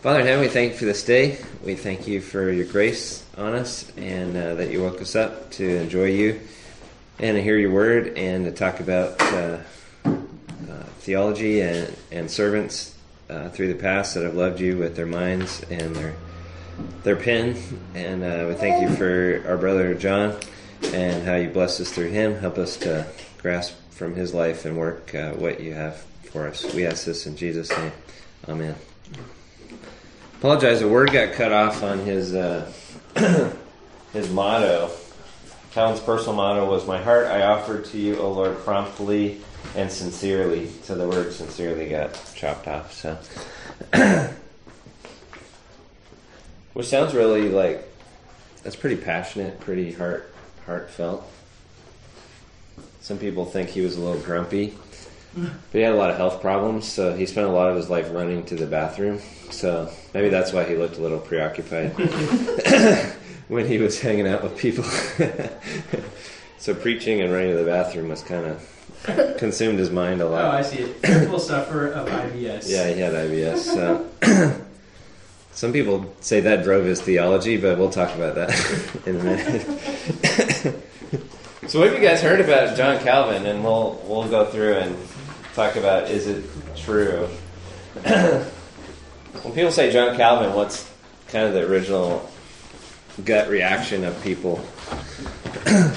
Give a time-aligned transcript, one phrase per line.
[0.00, 1.36] Father in heaven, we thank you for this day.
[1.62, 5.50] We thank you for your grace on us and uh, that you woke us up
[5.52, 6.40] to enjoy you
[7.18, 9.58] and to hear your word and to talk about uh,
[10.06, 12.96] uh, theology and, and servants
[13.28, 16.14] uh, through the past that have loved you with their minds and their
[17.02, 17.54] their pen.
[17.94, 20.34] And uh, we thank you for our brother John
[20.94, 22.36] and how you bless us through him.
[22.36, 23.06] Help us to
[23.42, 25.98] grasp from his life and work uh, what you have
[26.32, 26.72] for us.
[26.72, 27.92] We ask this in Jesus' name.
[28.48, 28.76] Amen.
[30.40, 30.80] Apologize.
[30.80, 32.72] A word got cut off on his uh,
[34.14, 34.90] his motto.
[35.72, 39.42] Calvin's personal motto was, "My heart I offer to you, O Lord, promptly
[39.76, 42.94] and sincerely." So the word "sincerely" got chopped off.
[42.94, 43.18] So,
[46.72, 47.86] which sounds really like
[48.62, 50.34] that's pretty passionate, pretty heart
[50.64, 51.22] heartfelt.
[53.02, 54.74] Some people think he was a little grumpy.
[55.34, 57.88] But he had a lot of health problems, so he spent a lot of his
[57.88, 59.20] life running to the bathroom.
[59.50, 61.90] So maybe that's why he looked a little preoccupied
[63.48, 64.84] when he was hanging out with people.
[66.58, 70.44] so preaching and running to the bathroom was kind of consumed his mind a lot.
[70.44, 71.02] Oh, I see it.
[71.02, 72.68] Careful suffer of IBS.
[72.68, 73.58] Yeah, he had IBS.
[73.58, 74.60] So.
[75.52, 78.50] Some people say that drove his theology, but we'll talk about that
[79.06, 79.62] in a minute.
[81.66, 83.44] so, what have you guys heard about John Calvin?
[83.46, 84.96] And we'll we'll go through and
[85.54, 86.44] talk about is it
[86.76, 87.26] true?
[88.02, 90.90] when people say John Calvin, what's
[91.28, 92.30] kind of the original
[93.24, 94.56] gut reaction of people?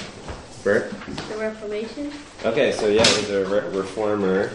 [0.64, 0.90] Bert?
[0.90, 2.12] The Reformation.
[2.44, 4.50] Okay, so yeah, he's a re- reformer.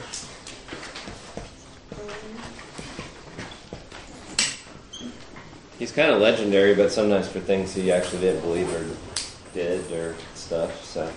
[5.77, 8.85] He's kind of legendary, but sometimes for things he actually didn't believe or
[9.53, 10.83] did or stuff.
[10.83, 11.09] So,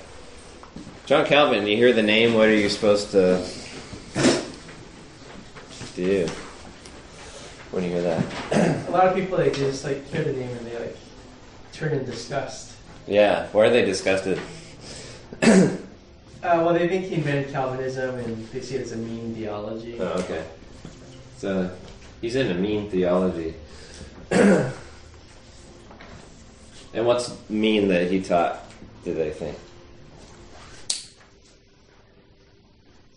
[1.05, 3.45] John Calvin, you hear the name, what are you supposed to
[5.95, 6.27] do
[7.71, 8.89] when you hear that?
[8.89, 10.97] A lot of people like they just like hear the name and they like
[11.73, 12.77] turn in disgust.
[13.07, 14.41] Yeah, why are they disgusted?
[16.43, 19.97] Uh, well, they think he invented Calvinism and they see it's a mean theology.
[20.01, 20.45] Oh, okay.
[21.37, 21.71] So
[22.21, 23.55] he's into mean theology.
[24.33, 24.73] and
[26.93, 28.65] what's mean that he taught,
[29.05, 29.57] do they think?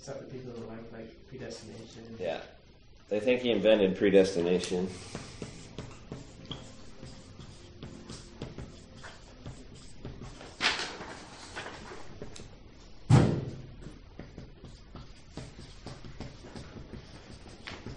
[0.05, 2.03] That people like, like predestination.
[2.19, 2.41] Yeah.
[3.07, 4.89] They think he invented predestination.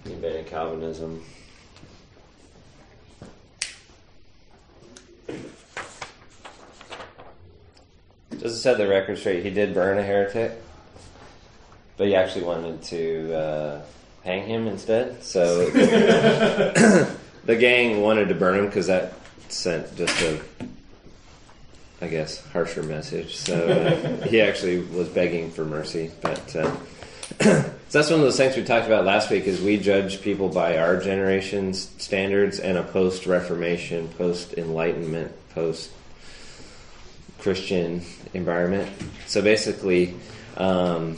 [0.05, 1.25] He invented Calvinism.
[8.33, 10.53] Just to set the record straight, he did burn a heretic,
[11.97, 13.83] but he actually wanted to uh,
[14.28, 15.25] hang him instead.
[15.25, 19.15] So the gang wanted to burn him because that
[19.49, 20.39] sent just a,
[22.03, 23.37] I guess, harsher message.
[23.37, 26.11] So uh, he actually was begging for mercy.
[26.21, 26.77] But uh,
[27.41, 29.44] so that's one of those things we talked about last week.
[29.44, 35.93] Is we judge people by our generation's standards and a post-Reformation, post-Enlightenment, post.
[37.38, 38.03] Christian
[38.34, 38.91] environment.
[39.28, 40.17] So basically,
[40.56, 41.17] um,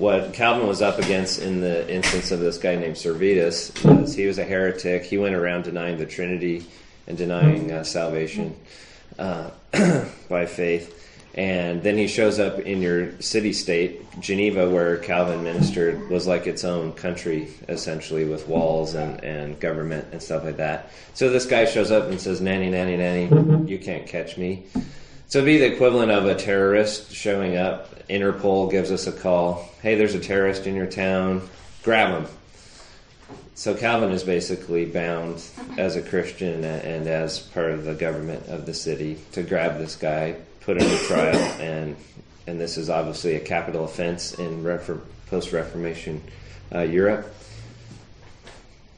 [0.00, 4.26] what Calvin was up against in the instance of this guy named Servetus was he
[4.26, 5.04] was a heretic.
[5.04, 6.64] He went around denying the Trinity
[7.06, 8.56] and denying uh, salvation
[9.18, 9.50] uh,
[10.28, 10.96] by faith.
[11.34, 16.46] And then he shows up in your city state, Geneva, where Calvin ministered, was like
[16.46, 20.90] its own country, essentially, with walls and, and government and stuff like that.
[21.14, 24.64] So this guy shows up and says, Nanny, nanny, nanny, you can't catch me.
[25.28, 27.89] So it'd be the equivalent of a terrorist showing up.
[28.10, 29.70] Interpol gives us a call.
[29.82, 31.48] Hey, there's a terrorist in your town.
[31.84, 32.26] Grab him.
[33.54, 35.44] So Calvin is basically bound
[35.78, 39.96] as a Christian and as part of the government of the city to grab this
[39.96, 41.94] guy, put him to trial, and
[42.46, 46.22] and this is obviously a capital offense in refor- post-Reformation
[46.74, 47.32] uh, Europe.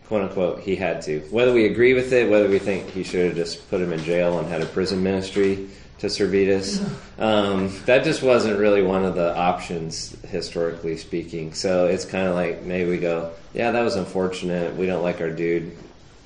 [0.06, 1.20] "Quote unquote," he had to.
[1.30, 4.00] Whether we agree with it, whether we think he should have just put him in
[4.04, 5.68] jail and had a prison ministry
[6.02, 6.84] to Servetus,
[7.18, 11.54] um, that just wasn't really one of the options historically speaking.
[11.54, 14.76] So it's kind of like maybe we go, "Yeah, that was unfortunate.
[14.76, 15.72] We don't like our dude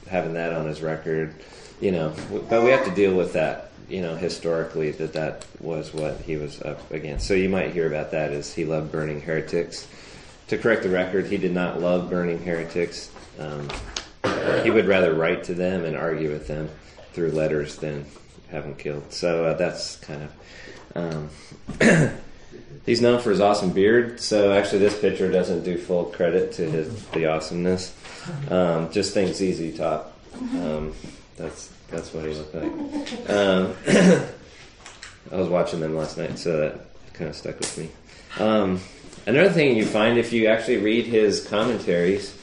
[0.09, 1.35] having that on his record."
[1.81, 2.15] You know,
[2.49, 6.37] but we have to deal with that you know, historically that that was what he
[6.37, 7.27] was up against.
[7.27, 9.87] So you might hear about that as he loved burning heretics.
[10.49, 13.11] To correct the record, he did not love burning heretics.
[13.39, 13.69] Um,
[14.63, 16.69] he would rather write to them and argue with them
[17.13, 18.07] through letters than
[18.51, 19.13] have them killed.
[19.13, 21.31] So uh, that's kind of.
[21.81, 22.11] Um,
[22.87, 26.71] He's known for his awesome beard, so actually this picture doesn't do full credit to
[26.71, 27.93] his the awesomeness.
[28.49, 30.17] Um, just thinks ZZ Top.
[30.55, 30.95] Um,
[31.37, 33.29] that's that's what he looked like.
[33.29, 33.75] Um,
[35.33, 36.81] I was watching them last night, so that
[37.13, 37.91] kind of stuck with me.
[38.39, 38.81] Um,
[39.27, 42.36] another thing you find if you actually read his commentaries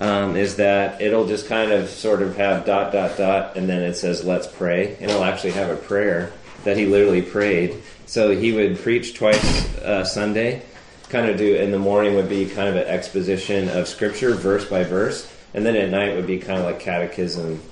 [0.00, 3.82] um, is that it'll just kind of sort of have dot dot dot, and then
[3.82, 6.32] it says "Let's pray," and it'll actually have a prayer
[6.64, 7.82] that he literally prayed.
[8.06, 10.62] So he would preach twice uh, Sunday.
[11.08, 14.64] Kind of do in the morning would be kind of an exposition of scripture, verse
[14.64, 17.62] by verse, and then at night would be kind of like catechism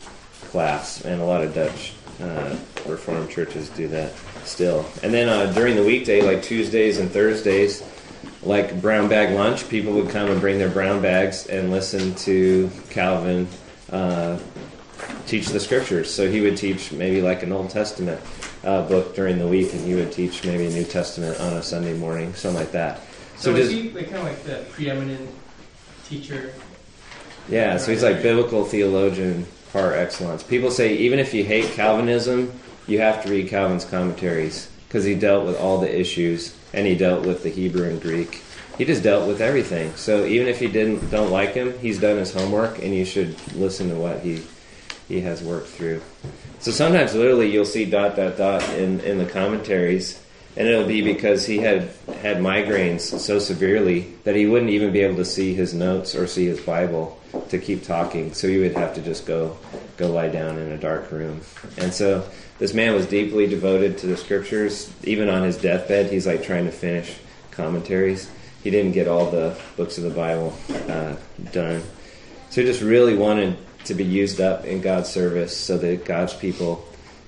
[0.46, 1.92] class, and a lot of Dutch
[2.22, 4.12] uh, Reformed churches do that
[4.44, 4.86] still.
[5.02, 7.82] And then uh, during the weekday, like Tuesdays and Thursdays,
[8.46, 12.70] like brown bag lunch, people would come and bring their brown bags and listen to
[12.90, 13.48] Calvin
[13.90, 14.38] uh,
[15.26, 16.12] teach the scriptures.
[16.12, 18.20] So he would teach maybe like an Old Testament
[18.64, 21.62] uh, book during the week, and he would teach maybe a New Testament on a
[21.62, 23.00] Sunday morning, something like that.
[23.36, 25.30] So, so is he like, kind of like the preeminent
[26.08, 26.52] teacher?
[27.48, 30.42] Yeah, so he's like biblical theologian par excellence.
[30.42, 35.14] People say even if you hate Calvinism, you have to read Calvin's commentaries because he
[35.14, 38.42] dealt with all the issues and he dealt with the Hebrew and Greek.
[38.78, 39.96] He just dealt with everything.
[39.96, 43.34] So even if you didn't don't like him, he's done his homework and you should
[43.54, 44.44] listen to what he
[45.08, 46.02] he has worked through.
[46.58, 50.22] So sometimes literally you'll see dot dot dot in, in the commentaries
[50.56, 55.00] and it'll be because he had had migraines so severely that he wouldn't even be
[55.00, 57.20] able to see his notes or see his Bible
[57.50, 58.32] to keep talking.
[58.32, 59.58] So he would have to just go
[59.96, 61.42] go lie down in a dark room.
[61.76, 62.26] And so
[62.58, 64.90] this man was deeply devoted to the scriptures.
[65.04, 67.18] Even on his deathbed, he's like trying to finish
[67.50, 68.30] commentaries.
[68.62, 70.56] He didn't get all the books of the Bible
[70.88, 71.16] uh,
[71.52, 71.82] done.
[72.50, 76.34] So he just really wanted to be used up in God's service so that God's
[76.34, 76.86] people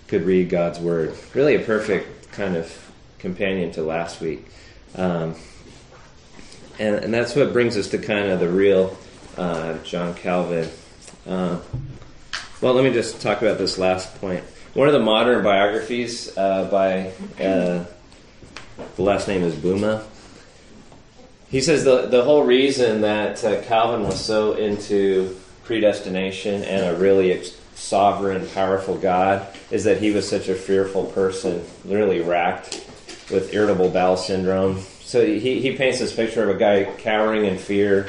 [0.08, 1.14] could read God's word.
[1.34, 2.87] Really a perfect kind of
[3.18, 4.46] companion to last week.
[4.94, 5.34] Um,
[6.78, 8.96] and, and, that's what brings us to kind of the real
[9.36, 10.68] uh, John Calvin.
[11.26, 11.58] Uh,
[12.60, 14.44] well, let me just talk about this last point.
[14.74, 17.12] One of the modern biographies uh, by
[17.42, 17.84] uh,
[18.96, 20.04] the last name is Bouwsma.
[21.50, 26.98] He says the the whole reason that uh, Calvin was so into predestination and a
[26.98, 32.84] really ex- sovereign, powerful God is that he was such a fearful person, literally racked
[33.30, 34.80] with irritable bowel syndrome.
[35.00, 38.08] So he, he paints this picture of a guy cowering in fear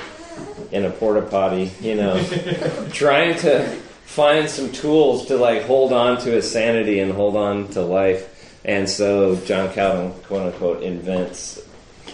[0.71, 2.21] in a porta potty, you know,
[2.94, 3.68] trying to
[4.06, 8.36] find some tools to like hold on to his sanity and hold on to life.
[8.66, 11.62] And so John Calvin, quote unquote, invents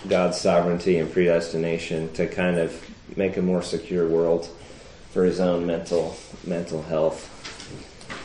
[0.08, 2.84] God's sovereignty and predestination to kind of
[3.16, 4.48] make a more secure world
[5.12, 6.16] for his own mental
[6.46, 7.32] mental health.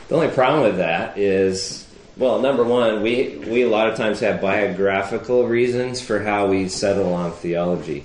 [0.09, 1.87] The only problem with that is
[2.21, 6.69] well, number one, we, we a lot of times have biographical reasons for how we
[6.69, 8.05] settle on theology.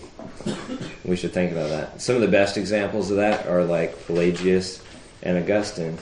[1.04, 2.02] We should think about that.
[2.02, 4.82] Some of the best examples of that are like Pelagius
[5.22, 5.98] and Augustine.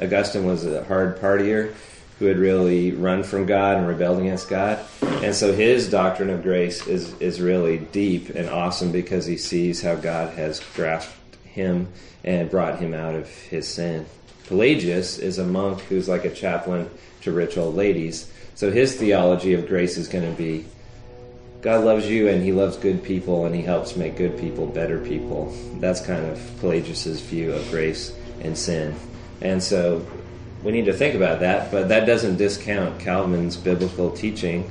[0.00, 1.74] Augustine was a hard partier
[2.18, 4.82] who had really run from God and rebelled against God.
[5.02, 9.82] And so his doctrine of grace is, is really deep and awesome because he sees
[9.82, 11.88] how God has grasped him
[12.24, 14.06] and brought him out of his sin.
[14.46, 16.88] Pelagius is a monk who's like a chaplain
[17.24, 18.30] to rich old ladies.
[18.54, 20.66] So his theology of grace is going to be
[21.64, 24.98] God loves you and he loves good people and he helps make good people better
[24.98, 25.50] people.
[25.80, 28.94] That's kind of Pelagius's view of grace and sin.
[29.40, 30.06] And so
[30.62, 34.70] we need to think about that, but that doesn't discount Calvin's biblical teaching.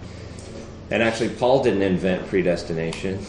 [0.92, 3.26] And actually, Paul didn't invent predestination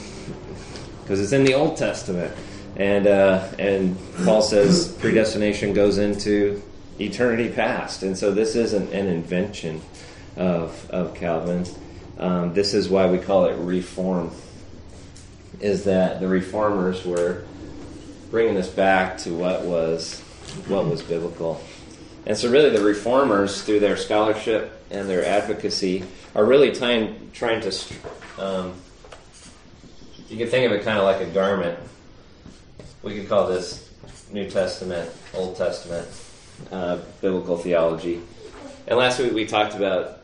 [1.02, 2.36] because it's in the Old Testament.
[2.76, 6.62] And, uh, and Paul says predestination goes into
[7.00, 8.02] eternity past.
[8.02, 9.80] And so this isn't an invention
[10.36, 11.66] of, of Calvin.
[12.18, 14.30] Um, this is why we call it reform,
[15.60, 17.44] is that the reformers were
[18.30, 20.20] bringing us back to what was,
[20.68, 21.60] what was biblical.
[22.26, 27.60] And so, really, the reformers, through their scholarship and their advocacy, are really trying, trying
[27.60, 27.76] to.
[28.38, 28.74] Um,
[30.30, 31.78] you can think of it kind of like a garment.
[33.02, 33.92] We could call this
[34.32, 36.08] New Testament, Old Testament
[36.70, 38.20] uh, biblical theology.
[38.86, 40.20] And last week we talked about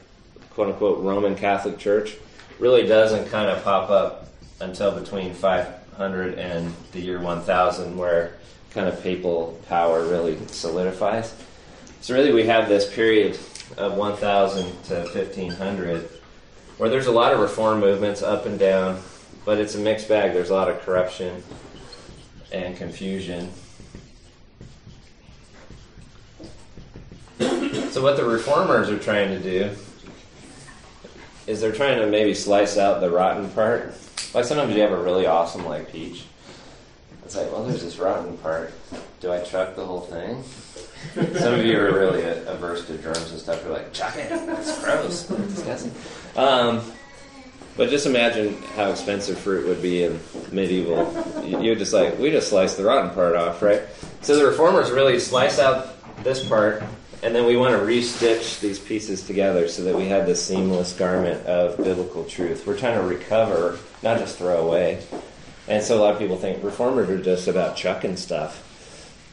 [0.50, 2.16] quote unquote Roman Catholic Church.
[2.58, 4.28] Really doesn't kind of pop up
[4.60, 8.34] until between 500 and the year 1000, where
[8.70, 11.34] kind of papal power really solidifies.
[12.02, 13.38] So, really, we have this period
[13.76, 16.08] of 1000 to 1500
[16.80, 18.98] where there's a lot of reform movements up and down,
[19.44, 20.32] but it's a mixed bag.
[20.32, 21.42] There's a lot of corruption
[22.52, 23.52] and confusion.
[27.40, 29.70] So what the reformers are trying to do
[31.46, 33.94] is they're trying to maybe slice out the rotten part.
[34.34, 36.24] Like sometimes you have a really awesome like peach.
[37.24, 38.72] It's like, well, there's this rotten part.
[39.20, 40.42] Do I chuck the whole thing?
[41.38, 43.62] Some of you are really averse to germs and stuff.
[43.64, 44.28] You're like, chuck it.
[44.30, 45.30] It's gross.
[45.30, 45.92] It's disgusting.
[46.36, 46.82] Um,
[47.76, 50.20] but just imagine how expensive fruit would be in
[50.52, 51.10] medieval.
[51.44, 53.82] You would just like, we just slice the rotten part off, right?
[54.20, 56.82] So the reformers really slice out this part,
[57.22, 60.94] and then we want to restitch these pieces together so that we have this seamless
[60.94, 62.66] garment of biblical truth.
[62.66, 65.02] We're trying to recover, not just throw away.
[65.68, 68.66] And so a lot of people think reformers are just about chucking stuff.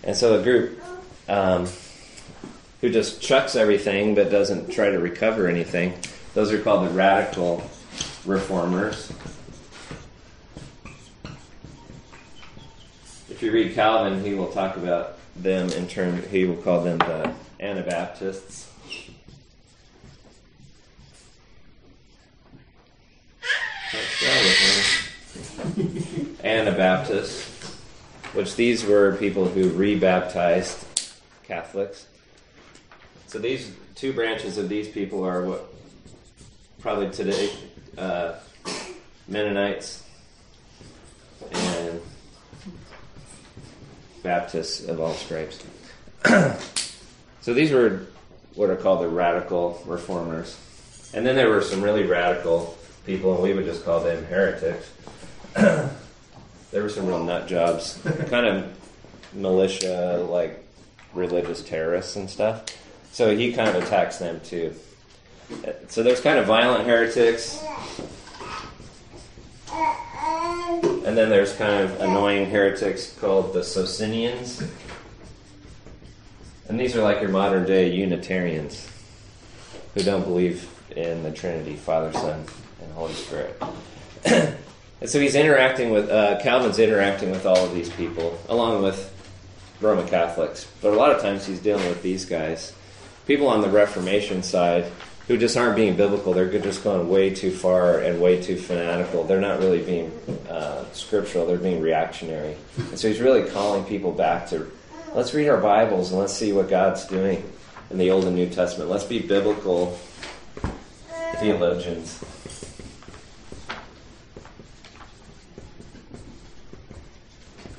[0.04, 0.84] And so a group
[1.30, 1.68] um,
[2.82, 5.98] who just chucks everything but doesn't try to recover anything,
[6.34, 7.64] those are called the radical
[8.26, 9.12] reformers.
[13.30, 16.98] If you read Calvin, he will talk about them in terms, he will call them
[16.98, 18.72] the Anabaptists.
[26.44, 27.76] Anabaptists,
[28.34, 30.86] which these were people who rebaptized
[31.44, 32.06] Catholics.
[33.28, 35.74] So these two branches of these people are what
[36.80, 37.50] probably today
[37.98, 38.34] uh,
[39.28, 40.04] Mennonites
[41.52, 42.02] and
[44.22, 45.64] Baptists of all stripes.
[47.48, 48.02] so these were
[48.56, 50.60] what are called the radical reformers.
[51.14, 54.92] And then there were some really radical people, and we would just call them heretics.
[55.56, 58.78] there were some real nut jobs, kind of
[59.32, 60.62] militia, like
[61.14, 62.66] religious terrorists and stuff.
[63.14, 64.74] So he kind of attacks them too.
[65.88, 67.64] So there's kind of violent heretics,
[69.72, 74.62] and then there's kind of annoying heretics called the Socinians.
[76.70, 78.90] And these are like your modern day Unitarians
[79.94, 82.44] who don't believe in the Trinity, Father, Son,
[82.82, 83.62] and Holy Spirit.
[84.26, 84.58] and
[85.06, 89.14] so he's interacting with, uh, Calvin's interacting with all of these people, along with
[89.80, 90.68] Roman Catholics.
[90.82, 92.74] But a lot of times he's dealing with these guys.
[93.26, 94.92] People on the Reformation side
[95.28, 96.34] who just aren't being biblical.
[96.34, 99.24] They're just going way too far and way too fanatical.
[99.24, 100.12] They're not really being
[100.50, 101.46] uh, scriptural.
[101.46, 102.56] They're being reactionary.
[102.78, 104.72] And so he's really calling people back to
[105.18, 107.44] let's read our Bibles and let's see what God's doing
[107.90, 108.88] in the Old and New Testament.
[108.88, 109.98] Let's be biblical
[111.38, 112.24] theologians.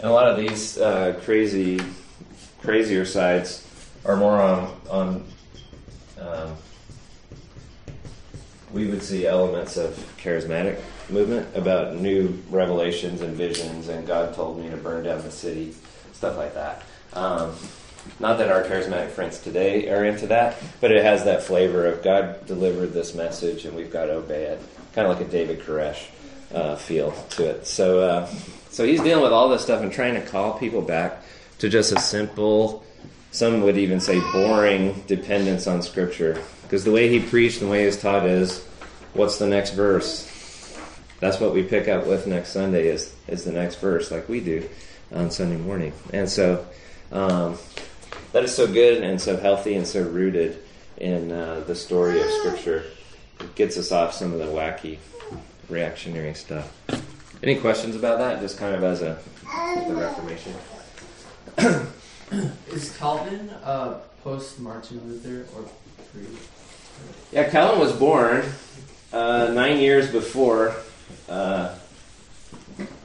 [0.01, 1.81] And a lot of these uh, crazy,
[2.61, 3.65] crazier sides
[4.05, 5.25] are more on on
[6.21, 6.57] um,
[8.73, 14.61] we would see elements of charismatic movement about new revelations and visions, and God told
[14.61, 15.77] me to burn down the city,
[16.13, 16.83] stuff like that.
[17.13, 17.55] Um,
[18.21, 22.03] not that our charismatic friends today are into that, but it has that flavor of
[22.03, 24.63] God delivered this message and we've got to obey it.
[24.95, 26.07] Kind of like a David Koresh
[26.53, 27.67] uh, feel to it.
[27.67, 28.27] So, uh,
[28.71, 31.23] so he's dealing with all this stuff and trying to call people back
[31.59, 32.85] to just a simple,
[33.31, 37.73] some would even say boring dependence on Scripture because the way he preached and the
[37.73, 38.65] way he was taught is,
[39.15, 40.27] what's the next verse?
[41.21, 44.41] That's what we pick up with next Sunday is is the next verse, like we
[44.41, 44.69] do
[45.13, 45.93] on Sunday morning.
[46.13, 46.65] And so
[47.13, 47.57] um,
[48.33, 50.59] that is so good and so healthy and so rooted
[50.97, 52.85] in uh, the story of Scripture.
[53.41, 54.99] It gets us off some of the wacky
[55.69, 56.73] reactionary stuff.
[57.43, 58.41] Any questions about that?
[58.41, 59.19] Just kind of as a
[59.87, 60.55] the Reformation.
[62.69, 65.69] is Calvin uh, post Martin Luther or
[66.13, 66.27] pre?
[67.33, 68.45] Yeah, Calvin was born
[69.13, 70.75] uh, nine years before
[71.29, 71.75] uh,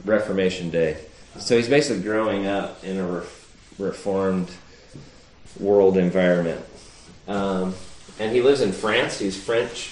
[0.04, 0.98] Reformation Day.
[1.38, 3.26] So he's basically growing up in a re-
[3.78, 4.50] reformed
[5.58, 6.64] world environment.
[7.28, 7.74] Um,
[8.18, 9.18] and he lives in France.
[9.18, 9.90] He's French.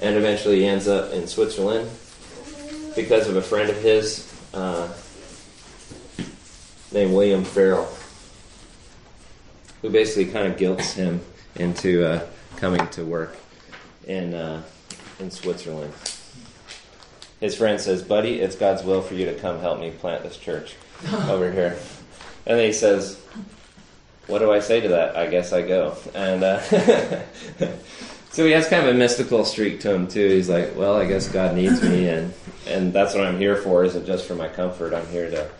[0.00, 1.90] And eventually he ends up in Switzerland
[2.96, 4.92] because of a friend of his uh,
[6.92, 7.88] named William Farel,
[9.82, 11.20] who basically kind of guilts him
[11.56, 13.36] into uh, coming to work
[14.06, 14.62] in uh,
[15.20, 15.92] in Switzerland.
[17.40, 20.36] His friend says, "Buddy, it's God's will for you to come help me plant this
[20.36, 20.74] church
[21.28, 21.78] over here."
[22.46, 23.20] And then he says,
[24.26, 25.16] "What do I say to that?
[25.16, 26.60] I guess I go." And uh,
[28.30, 30.28] so he has kind of a mystical streak to him too.
[30.28, 32.32] He's like, "Well, I guess God needs me, and
[32.66, 33.84] and that's what I'm here for.
[33.84, 34.94] Isn't just for my comfort.
[34.94, 35.50] I'm here to."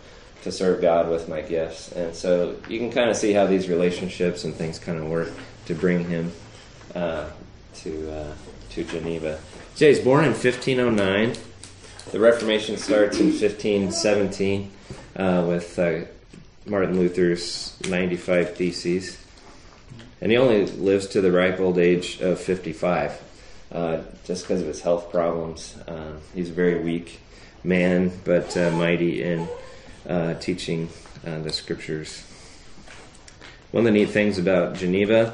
[0.43, 3.67] To serve God with my gifts, and so you can kind of see how these
[3.67, 5.31] relationships and things kind of work
[5.65, 6.31] to bring him
[6.93, 7.25] uh,
[7.77, 8.33] to uh,
[8.69, 9.39] to Geneva.
[9.75, 11.35] So he's born in 1509.
[12.11, 14.71] The Reformation starts in 1517
[15.15, 16.01] uh, with uh,
[16.65, 19.17] Martin Luther's 95 Theses,
[20.21, 23.21] and he only lives to the ripe old age of 55.
[23.71, 25.77] uh, just because of his health problems.
[25.87, 27.19] Uh, he's a very weak
[27.63, 29.47] man, but uh, mighty in
[30.07, 30.89] uh, teaching
[31.25, 32.23] uh, the scriptures.
[33.71, 35.33] One of the neat things about Geneva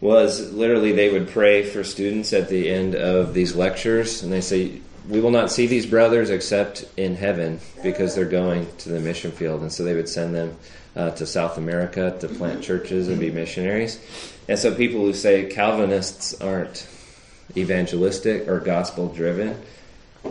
[0.00, 4.40] was literally they would pray for students at the end of these lectures, and they
[4.40, 9.00] say, we will not see these brothers except in heaven because they're going to the
[9.00, 9.62] mission field.
[9.62, 10.56] And so they would send them
[10.94, 14.00] uh, to South America to plant churches and be missionaries.
[14.48, 16.86] And so people who say Calvinists aren't
[17.56, 19.60] evangelistic or gospel driven,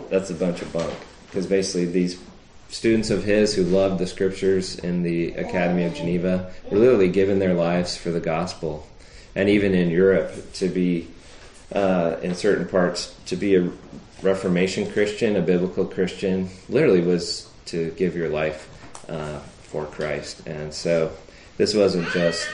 [0.08, 0.94] that's a bunch of bunk.
[1.26, 2.20] Because basically, these
[2.68, 7.38] students of his who loved the scriptures in the Academy of Geneva were literally given
[7.38, 8.86] their lives for the gospel.
[9.34, 11.08] And even in Europe, to be
[11.74, 13.70] uh, in certain parts, to be a
[14.22, 18.68] Reformation Christian, a biblical Christian, literally was to give your life
[19.08, 20.46] uh, for Christ.
[20.46, 21.12] And so
[21.56, 22.48] this wasn't just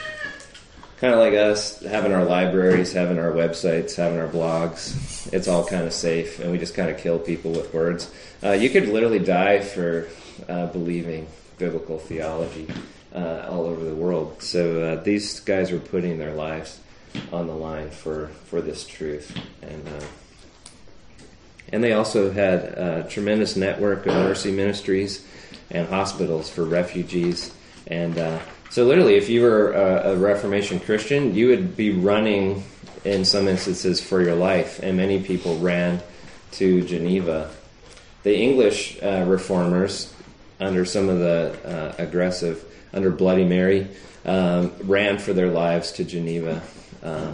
[0.97, 5.31] kind of like us having our libraries, having our websites, having our blogs.
[5.31, 8.11] It's all kind of safe, and we just kind of kill people with words.
[8.43, 10.07] Uh, you could literally die for
[10.47, 12.67] uh, believing biblical theology
[13.13, 14.41] uh, all over the world.
[14.41, 16.79] So uh, these guys were putting their lives
[17.31, 19.37] on the line for, for this truth.
[19.61, 20.05] And uh,
[21.71, 25.25] and they also had a tremendous network of mercy ministries
[25.69, 27.53] and hospitals for refugees.
[27.87, 32.63] And uh, so, literally, if you were a, a, Reformation Christian, you would be running
[33.03, 34.79] in some instances for your life.
[34.81, 36.01] And many people ran
[36.53, 37.51] to Geneva.
[38.23, 40.13] The English uh, reformers,
[40.59, 43.87] under some of the uh, aggressive, under Bloody Mary,
[44.25, 46.61] um, ran for their lives to Geneva.
[47.01, 47.33] Uh,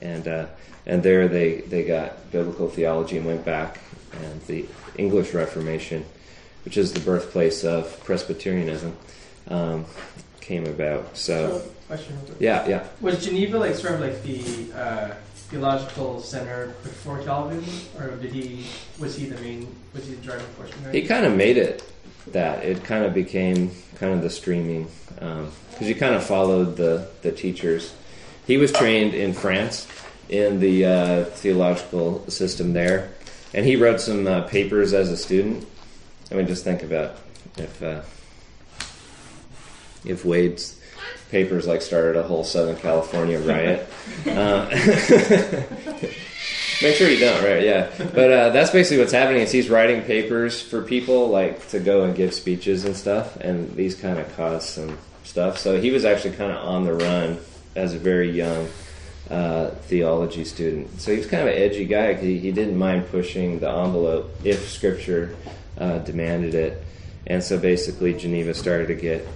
[0.00, 0.46] and uh,
[0.86, 3.80] and there they, they got biblical theology and went back.
[4.12, 6.04] And the English Reformation,
[6.64, 8.96] which is the birthplace of Presbyterianism,
[9.48, 9.84] um,
[10.40, 11.16] came about.
[11.16, 12.18] So, question.
[12.38, 12.86] Yeah, yeah.
[13.00, 17.62] Was Geneva like sort of like the uh, theological center before Calvin,
[17.98, 18.66] or did he
[18.98, 20.70] was he the main was he the driving force?
[20.92, 21.82] He kind of made it
[22.28, 22.64] that.
[22.64, 27.08] It kind of became kind of the streaming because um, he kind of followed the
[27.22, 27.94] the teachers.
[28.46, 29.86] He was trained in France
[30.30, 33.10] in the uh, theological system there,
[33.52, 35.66] and he wrote some uh, papers as a student.
[36.30, 37.16] I mean, just think about
[37.56, 38.02] if uh,
[40.04, 40.80] if Wade's
[41.30, 43.86] papers like started a whole Southern California riot.
[44.26, 44.66] Uh,
[46.82, 47.62] make sure you don't, right?
[47.62, 49.40] Yeah, but uh, that's basically what's happening.
[49.42, 53.74] Is he's writing papers for people like to go and give speeches and stuff, and
[53.76, 55.58] these kind of cause some stuff.
[55.58, 57.38] So he was actually kind of on the run
[57.76, 58.68] as a very young
[59.30, 61.00] uh, theology student.
[61.00, 62.14] So he was kind of an edgy guy.
[62.14, 65.36] He, he didn't mind pushing the envelope if Scripture
[65.78, 66.82] uh, demanded it.
[67.26, 69.26] And so basically, Geneva started to get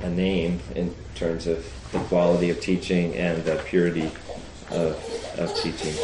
[0.00, 4.10] a name in terms of the quality of teaching and the purity
[4.70, 5.94] of, of teaching.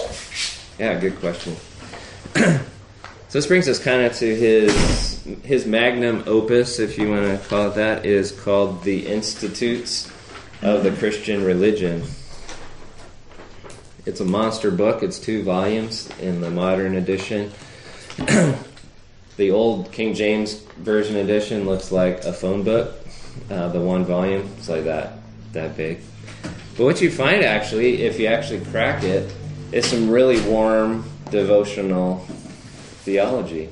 [0.78, 1.56] Yeah, good question.
[2.34, 2.60] so
[3.32, 5.10] this brings us kind of to his
[5.42, 10.10] his magnum opus, if you want to call it that, is called the Institutes
[10.62, 12.02] of the Christian Religion.
[14.06, 15.02] It's a monster book.
[15.02, 17.52] It's two volumes in the modern edition.
[19.36, 22.94] the old King James version edition looks like a phone book.
[23.50, 25.18] Uh, the one volume is like that,
[25.52, 26.00] that big.
[26.78, 29.30] But what you find actually, if you actually crack it,
[29.70, 32.24] is some really warm devotional
[33.04, 33.68] theology.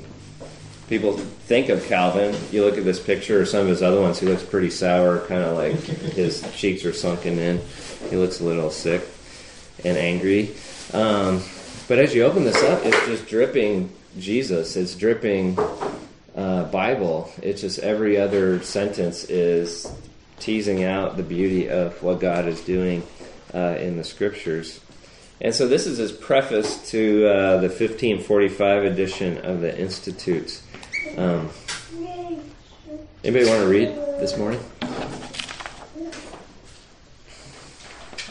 [0.89, 2.37] People think of Calvin.
[2.53, 4.19] You look at this picture or some of his other ones.
[4.19, 7.63] He looks pretty sour, kind of like his cheeks are sunken in.
[8.11, 9.03] He looks a little sick
[9.85, 10.55] and angry.
[10.93, 11.43] Um,
[11.87, 14.77] but as you open this up, it's just dripping Jesus.
[14.77, 15.59] It's dripping
[16.35, 17.33] uh, Bible.
[17.43, 19.91] It's just every other sentence is
[20.39, 23.03] teasing out the beauty of what God is doing
[23.55, 24.81] uh, in the scriptures.
[25.41, 30.63] And so this is his preface to uh, the 1545 edition of the Institutes.
[31.17, 31.51] Um,
[33.23, 33.89] anybody want to read
[34.21, 34.61] this morning?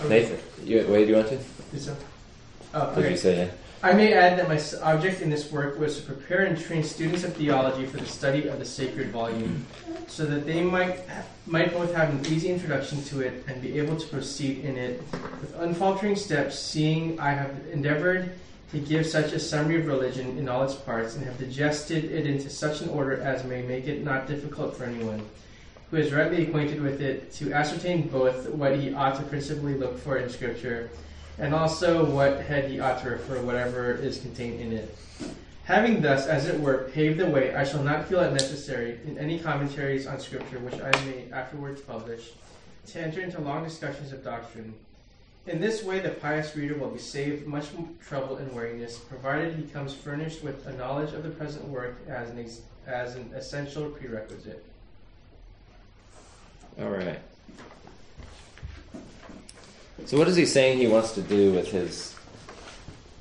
[0.08, 1.80] Nathan, you, wait, do you want to?
[1.80, 1.96] So,
[2.74, 3.02] oh, okay.
[3.02, 3.52] Did you say yeah?
[3.84, 7.24] I may add that my object in this work was to prepare and train students
[7.24, 9.66] of theology for the study of the sacred volume,
[10.08, 11.02] so that they might
[11.46, 15.02] might both have an easy introduction to it and be able to proceed in it
[15.42, 16.58] with unfaltering steps.
[16.58, 18.32] Seeing I have endeavored
[18.72, 22.26] to give such a summary of religion in all its parts, and have digested it
[22.26, 25.24] into such an order as may make it not difficult for anyone
[25.90, 29.98] who is rightly acquainted with it to ascertain both what he ought to principally look
[30.00, 30.90] for in Scripture,
[31.38, 34.98] and also what head he ought to refer whatever is contained in it.
[35.64, 39.18] Having thus, as it were, paved the way, I shall not feel it necessary, in
[39.18, 42.32] any commentaries on Scripture which I may afterwards publish,
[42.88, 44.74] to enter into long discussions of doctrine.
[45.46, 47.68] In this way, the pious reader will be saved much
[48.06, 52.30] trouble and weariness, provided he comes furnished with a knowledge of the present work as
[52.30, 54.66] an, ex- as an essential prerequisite.
[56.80, 57.20] All right.
[60.06, 62.16] So, what is he saying he wants to do with his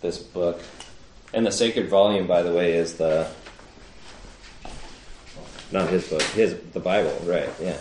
[0.00, 0.60] this book?
[1.32, 3.28] And the sacred volume, by the way, is the
[5.72, 7.48] not his book, his the Bible, right?
[7.60, 7.78] Yeah.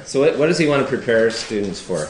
[0.04, 2.08] so, what, what does he want to prepare students for?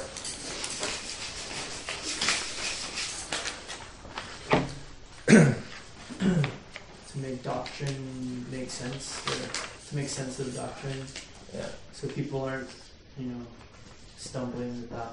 [5.26, 11.02] to make doctrine make sense, to, to make sense of the doctrine,
[11.56, 11.66] Yeah.
[11.92, 12.68] so people aren't,
[13.18, 13.46] you know,
[14.18, 15.12] stumbling that.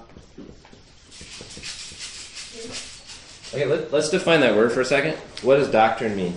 [3.54, 5.16] Okay, let, let's define that word for a second.
[5.42, 6.34] What does doctrine mean?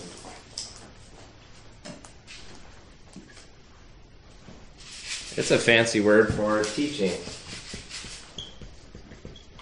[5.37, 7.13] It's a fancy word for teaching.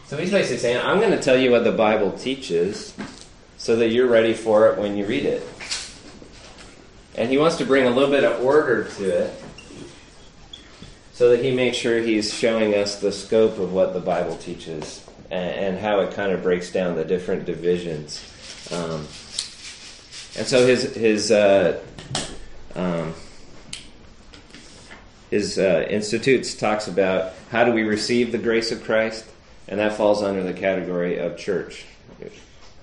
[0.07, 2.95] So he's basically saying, I'm going to tell you what the Bible teaches
[3.57, 5.43] so that you're ready for it when you read it.
[7.17, 9.44] And he wants to bring a little bit of order to it
[11.14, 15.07] so that he makes sure he's showing us the scope of what the Bible teaches
[15.31, 18.20] and, and how it kind of breaks down the different divisions.
[18.72, 19.07] Um,
[20.37, 21.81] and so his his uh,
[22.74, 23.14] um,
[25.31, 29.24] his uh, institutes talks about how do we receive the grace of Christ,
[29.68, 31.85] and that falls under the category of church.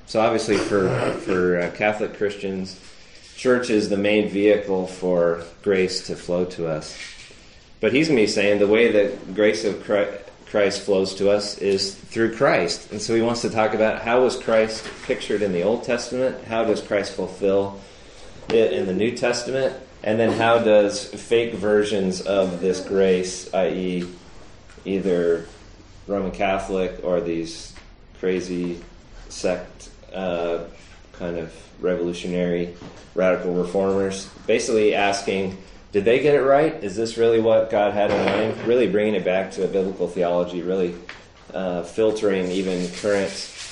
[0.05, 0.87] So obviously, for
[1.25, 2.79] for uh, Catholic Christians,
[3.35, 6.97] church is the main vehicle for grace to flow to us.
[7.81, 12.35] But he's be saying the way that grace of Christ flows to us is through
[12.35, 12.91] Christ.
[12.91, 16.45] And so he wants to talk about how was Christ pictured in the Old Testament?
[16.45, 17.81] How does Christ fulfill
[18.49, 19.75] it in the New Testament?
[20.03, 24.07] And then how does fake versions of this grace, i.e.,
[24.85, 25.47] either
[26.07, 27.73] Roman Catholic or these
[28.19, 28.79] crazy
[29.29, 30.65] sect uh,
[31.13, 32.75] kind of revolutionary
[33.15, 35.57] radical reformers, basically asking,
[35.91, 36.73] did they get it right?
[36.83, 38.67] Is this really what God had in mind?
[38.67, 40.95] Really bringing it back to a biblical theology, really
[41.53, 43.31] uh, filtering even current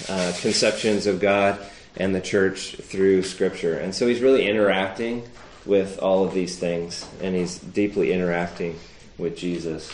[0.10, 1.60] uh, conceptions of God
[1.96, 3.76] and the church through Scripture.
[3.76, 5.24] And so he's really interacting
[5.66, 8.78] with all of these things, and he's deeply interacting
[9.18, 9.94] with Jesus.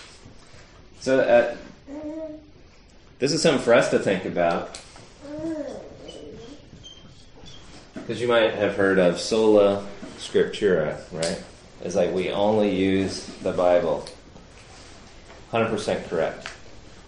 [1.00, 1.56] So, uh,
[3.20, 4.80] this is something for us to think about.
[7.94, 9.86] Because you might have heard of sola
[10.18, 11.44] scriptura, right?
[11.82, 14.08] It's like we only use the Bible.
[15.52, 16.52] 100% correct.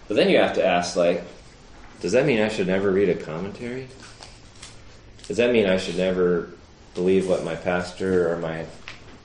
[0.06, 1.24] But then you have to ask, like,
[2.00, 3.88] does that mean I should never read a commentary?
[5.26, 6.50] Does that mean I should never
[6.94, 8.64] believe what my pastor or my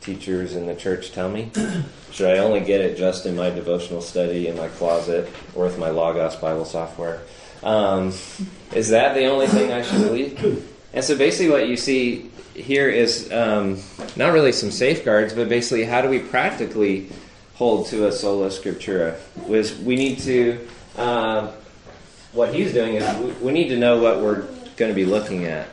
[0.02, 1.52] teachers in the church tell me?
[2.12, 5.78] should I only get it just in my devotional study in my closet or with
[5.78, 7.22] my Logos Bible software?
[7.62, 8.08] Um,
[8.74, 10.70] is that the only thing I should believe?
[10.94, 13.80] And so basically, what you see here is um,
[14.16, 17.10] not really some safeguards, but basically, how do we practically
[17.56, 19.18] hold to a sola scriptura?
[19.48, 21.52] Was we need to uh,
[22.32, 24.42] what he's doing is we, we need to know what we're
[24.76, 25.68] going to be looking at,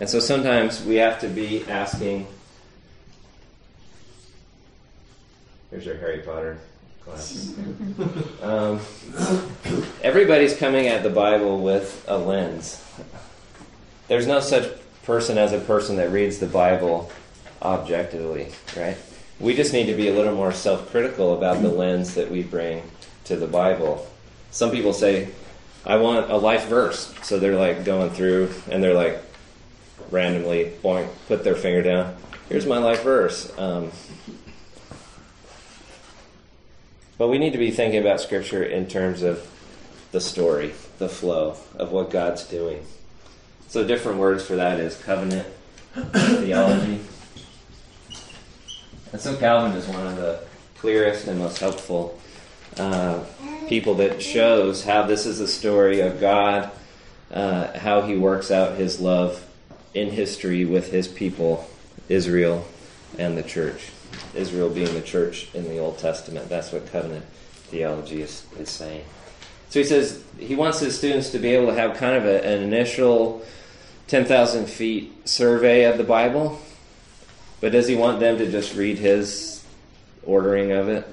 [0.00, 2.26] and so sometimes we have to be asking.
[5.70, 6.58] Here's your Harry Potter
[7.02, 7.52] class.
[8.42, 8.80] Um,
[10.02, 12.84] everybody's coming at the Bible with a lens.
[14.08, 14.70] There's no such
[15.04, 17.10] person as a person that reads the Bible
[17.62, 18.96] objectively, right?
[19.40, 22.42] We just need to be a little more self critical about the lens that we
[22.42, 22.82] bring
[23.24, 24.06] to the Bible.
[24.50, 25.28] Some people say,
[25.84, 27.14] I want a life verse.
[27.22, 29.20] So they're like going through and they're like
[30.10, 32.16] randomly boing, put their finger down.
[32.48, 33.52] Here's my life verse.
[33.58, 33.90] Um,
[37.16, 39.46] but we need to be thinking about Scripture in terms of
[40.12, 42.84] the story, the flow of what God's doing.
[43.74, 45.48] So different words for that is covenant
[46.12, 47.00] theology.
[49.10, 50.44] And so Calvin is one of the
[50.78, 52.16] clearest and most helpful
[52.76, 53.24] uh,
[53.68, 56.70] people that shows how this is a story of God,
[57.32, 59.44] uh, how he works out his love
[59.92, 61.68] in history with his people,
[62.08, 62.64] Israel
[63.18, 63.90] and the church.
[64.34, 66.48] Israel being the church in the Old Testament.
[66.48, 67.24] That's what covenant
[67.64, 69.04] theology is, is saying.
[69.70, 72.46] So he says he wants his students to be able to have kind of a,
[72.46, 73.44] an initial
[74.08, 76.60] 10,000 feet survey of the Bible,
[77.60, 79.64] but does he want them to just read his
[80.24, 81.06] ordering of it?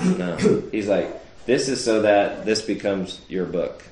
[0.00, 0.36] No.
[0.72, 1.08] He's like,
[1.46, 3.82] this is so that this becomes your book.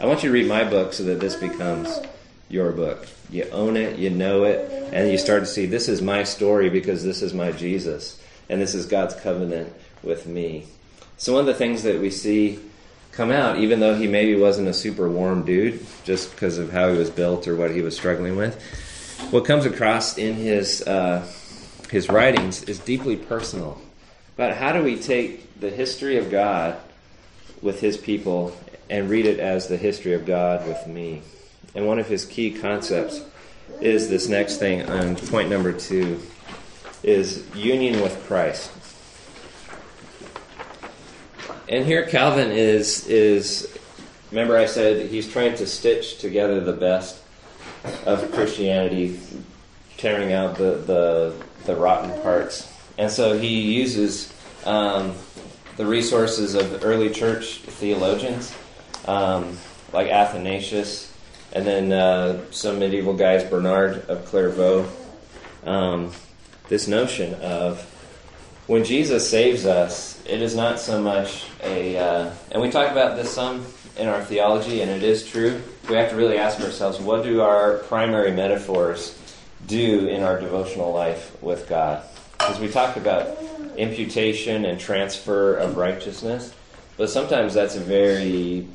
[0.00, 2.00] I want you to read my book so that this becomes
[2.48, 3.06] your book.
[3.28, 6.70] You own it, you know it, and you start to see this is my story
[6.70, 10.66] because this is my Jesus, and this is God's covenant with me.
[11.18, 12.58] So, one of the things that we see
[13.12, 16.90] come out, even though he maybe wasn't a super warm dude, just because of how
[16.92, 18.60] he was built or what he was struggling with.
[19.30, 21.26] What comes across in his uh,
[21.90, 23.80] his writings is deeply personal.
[24.36, 26.78] But how do we take the history of God
[27.62, 28.56] with his people
[28.88, 31.22] and read it as the history of God with me?
[31.74, 33.22] And one of his key concepts
[33.80, 36.20] is this next thing on point number two
[37.02, 38.70] is union with Christ.
[41.70, 43.78] And here Calvin is is
[44.32, 47.22] remember I said he's trying to stitch together the best
[48.04, 49.20] of Christianity,
[49.96, 51.34] tearing out the the,
[51.66, 52.68] the rotten parts.
[52.98, 54.34] And so he uses
[54.66, 55.14] um,
[55.76, 58.52] the resources of early church theologians
[59.06, 59.56] um,
[59.92, 61.16] like Athanasius,
[61.52, 64.90] and then uh, some medieval guys, Bernard of Clairvaux.
[65.64, 66.10] Um,
[66.68, 67.86] this notion of
[68.70, 73.16] when Jesus saves us, it is not so much a, uh, and we talk about
[73.16, 73.66] this some
[73.98, 75.60] in our theology, and it is true.
[75.88, 79.18] We have to really ask ourselves, what do our primary metaphors
[79.66, 82.04] do in our devotional life with God?
[82.38, 83.36] Because we talk about
[83.76, 86.54] imputation and transfer of righteousness,
[86.96, 88.68] but sometimes that's a very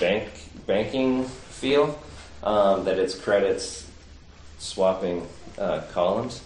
[0.00, 0.26] bank
[0.66, 1.98] banking feel
[2.42, 3.90] um, that it's credits
[4.56, 6.40] swapping uh, columns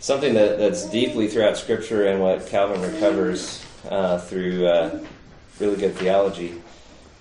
[0.00, 5.04] something that, that's deeply throughout Scripture and what Calvin recovers uh, through uh,
[5.60, 6.60] really good theology.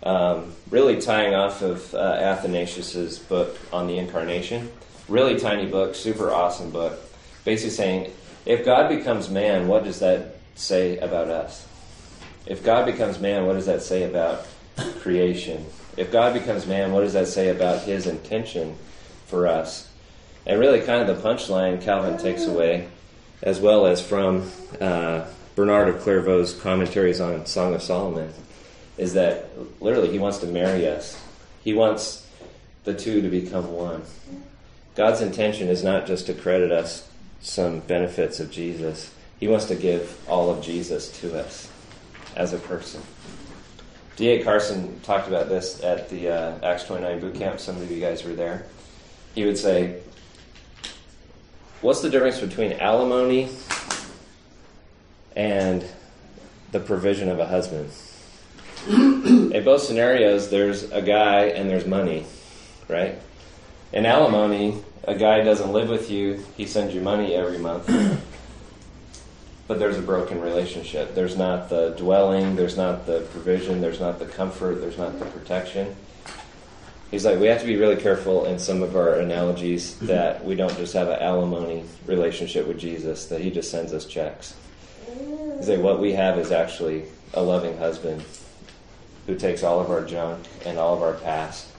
[0.01, 4.71] Um, really tying off of uh, Athanasius's book on the Incarnation.
[5.09, 6.99] Really tiny book, super awesome book.
[7.43, 8.13] Basically saying,
[8.45, 11.67] if God becomes man, what does that say about us?
[12.45, 14.47] If God becomes man, what does that say about
[14.99, 15.65] creation?
[15.97, 18.77] If God becomes man, what does that say about his intention
[19.25, 19.88] for us?
[20.49, 22.87] And really, kind of the punchline Calvin takes away,
[23.43, 24.49] as well as from
[24.81, 28.33] uh, Bernard of Clairvaux's commentaries on Song of Solomon,
[28.97, 31.23] is that literally he wants to marry us.
[31.63, 32.27] He wants
[32.83, 34.01] the two to become one.
[34.95, 37.07] God's intention is not just to credit us
[37.41, 41.69] some benefits of Jesus, He wants to give all of Jesus to us
[42.35, 43.03] as a person.
[44.15, 44.43] D.A.
[44.43, 47.59] Carson talked about this at the uh, Acts 29 boot camp.
[47.59, 48.65] Some of you guys were there.
[49.35, 50.01] He would say,
[51.81, 53.47] What's the difference between alimony
[55.33, 55.85] and
[56.73, 57.89] the provision of a husband?
[58.89, 62.25] In both scenarios, there's a guy and there's money,
[62.89, 63.17] right?
[63.93, 67.87] In alimony, a guy doesn't live with you, he sends you money every month.
[69.67, 71.15] but there's a broken relationship.
[71.15, 75.25] There's not the dwelling, there's not the provision, there's not the comfort, there's not the
[75.27, 75.95] protection.
[77.11, 80.07] He's like, we have to be really careful in some of our analogies mm-hmm.
[80.07, 84.05] that we don't just have an alimony relationship with Jesus, that he just sends us
[84.05, 84.55] checks.
[85.57, 88.23] He's like, what we have is actually a loving husband
[89.25, 91.69] who takes all of our junk and all of our past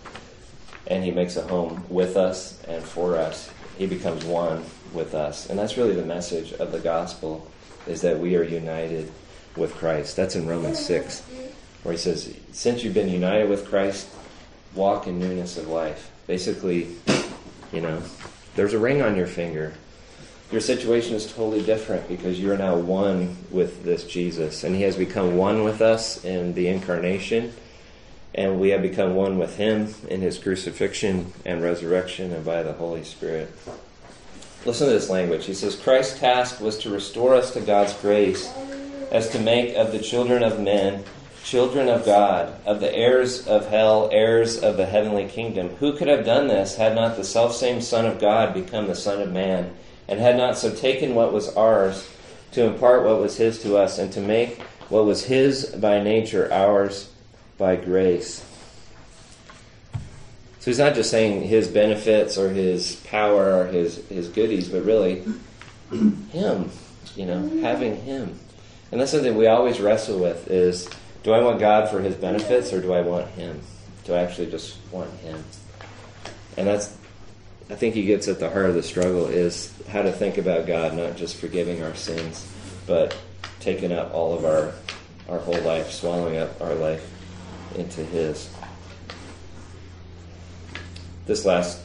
[0.90, 3.50] and he makes a home with us and for us.
[3.78, 5.48] He becomes one with us.
[5.48, 7.48] And that's really the message of the gospel
[7.86, 9.10] is that we are united
[9.56, 10.16] with Christ.
[10.16, 11.22] That's in Romans 6
[11.82, 14.08] where he says, since you've been united with Christ,
[14.74, 16.11] walk in newness of life.
[16.26, 16.88] Basically,
[17.72, 18.02] you know,
[18.54, 19.74] there's a ring on your finger.
[20.50, 24.64] Your situation is totally different because you're now one with this Jesus.
[24.64, 27.52] And he has become one with us in the incarnation.
[28.35, 32.72] And we have become one with him in his crucifixion and resurrection and by the
[32.72, 33.52] Holy Spirit.
[34.64, 35.46] Listen to this language.
[35.46, 38.52] He says, Christ's task was to restore us to God's grace
[39.11, 41.04] as to make of the children of men
[41.42, 45.70] children of God, of the heirs of hell, heirs of the heavenly kingdom.
[45.76, 49.20] Who could have done this had not the selfsame Son of God become the Son
[49.20, 49.74] of Man,
[50.09, 52.09] and had not so taken what was ours
[52.53, 56.53] to impart what was his to us, and to make what was his by nature
[56.53, 57.11] ours
[57.59, 58.44] by grace?
[60.61, 64.85] So he's not just saying his benefits or his power or his, his goodies, but
[64.85, 65.24] really
[66.33, 66.70] him,
[67.16, 68.38] you know, having him.
[68.92, 70.88] And that's something we always wrestle with is
[71.22, 73.61] do I want God for his benefits or do I want him?
[74.04, 75.42] Do I actually just want him?
[76.56, 76.96] And that's
[77.70, 80.66] I think he gets at the heart of the struggle is how to think about
[80.66, 82.50] God, not just forgiving our sins,
[82.85, 83.16] but
[83.61, 84.72] taking up all of our
[85.28, 87.09] our whole life, swallowing up our life
[87.76, 88.50] into his.
[91.26, 91.80] This last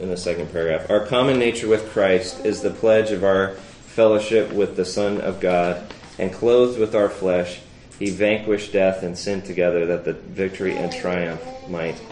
[0.00, 0.90] in the second paragraph.
[0.90, 5.38] Our common nature with Christ is the pledge of our fellowship with the Son of
[5.38, 7.60] God, and clothed with our flesh,
[8.00, 12.02] he vanquished death and sin together that the victory and triumph might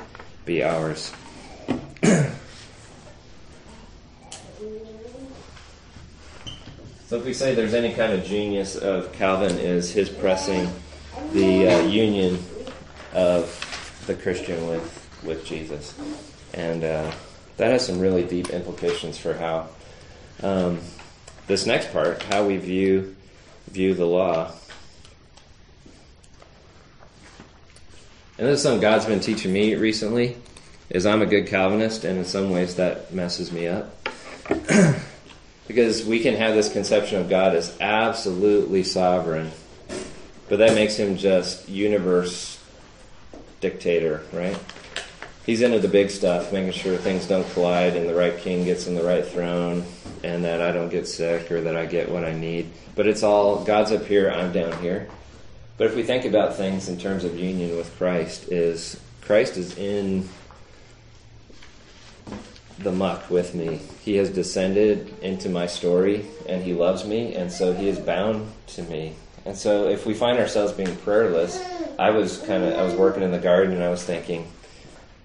[0.44, 1.10] be ours.
[2.04, 2.30] so,
[7.16, 10.70] if we say there's any kind of genius of Calvin, is his pressing
[11.32, 12.38] the uh, union
[13.14, 15.98] of the Christian with, with Jesus.
[16.52, 17.10] And uh,
[17.56, 19.68] that has some really deep implications for how
[20.42, 20.80] um,
[21.46, 23.16] this next part, how we view
[23.70, 24.52] view the law.
[28.38, 30.36] And this is something God's been teaching me recently.
[30.90, 33.94] Is I'm a good Calvinist, and in some ways that messes me up.
[35.68, 39.50] because we can have this conception of God as absolutely sovereign,
[40.48, 42.62] but that makes him just universe
[43.60, 44.58] dictator, right?
[45.44, 48.86] He's into the big stuff, making sure things don't collide and the right king gets
[48.86, 49.84] in the right throne
[50.22, 52.70] and that I don't get sick or that I get what I need.
[52.94, 55.08] But it's all God's up here, I'm down here.
[55.78, 59.78] But if we think about things in terms of union with Christ, is Christ is
[59.78, 60.28] in
[62.80, 63.80] the muck with me.
[64.02, 68.52] He has descended into my story and he loves me and so he is bound
[68.68, 69.14] to me.
[69.44, 71.64] And so if we find ourselves being prayerless,
[71.96, 74.50] I was kind of I was working in the garden and I was thinking,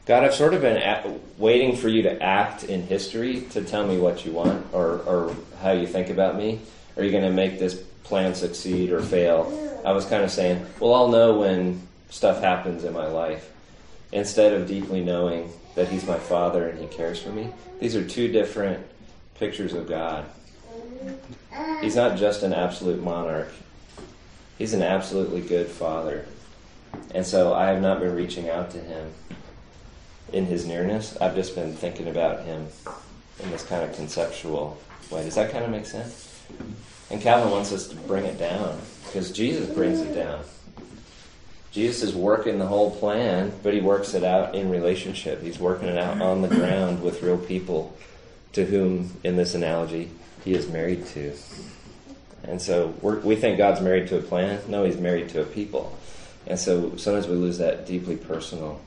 [0.05, 1.07] God, I've sort of been at,
[1.39, 5.35] waiting for you to act in history to tell me what you want or or
[5.61, 6.59] how you think about me.
[6.95, 9.81] Are you going to make this plan succeed or fail?
[9.85, 13.51] I was kind of saying, well, I'll know when stuff happens in my life
[14.11, 17.49] instead of deeply knowing that He's my Father and He cares for me.
[17.79, 18.85] These are two different
[19.35, 20.25] pictures of God.
[21.81, 23.51] He's not just an absolute monarch,
[24.57, 26.25] He's an absolutely good Father.
[27.13, 29.11] And so I have not been reaching out to Him
[30.31, 31.17] in His nearness.
[31.19, 32.67] I've just been thinking about Him
[33.39, 34.77] in this kind of conceptual
[35.11, 35.23] way.
[35.23, 36.32] Does that kind of make sense?
[37.09, 40.43] And Calvin wants us to bring it down because Jesus brings it down.
[41.71, 45.41] Jesus is working the whole plan, but he works it out in relationship.
[45.41, 47.97] He's working it out on the ground with real people
[48.53, 50.11] to whom, in this analogy,
[50.45, 51.33] he is married to.
[52.43, 54.61] And so we think God's married to a plan.
[54.67, 55.97] No, he's married to a people.
[56.45, 58.81] And so sometimes we lose that deeply personal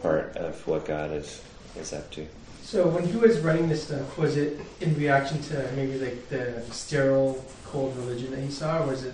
[0.00, 1.42] part of what God is,
[1.76, 2.26] is up to.
[2.72, 6.62] So when he was writing this stuff, was it in reaction to maybe like the
[6.70, 9.12] sterile, cold religion that he saw, or was it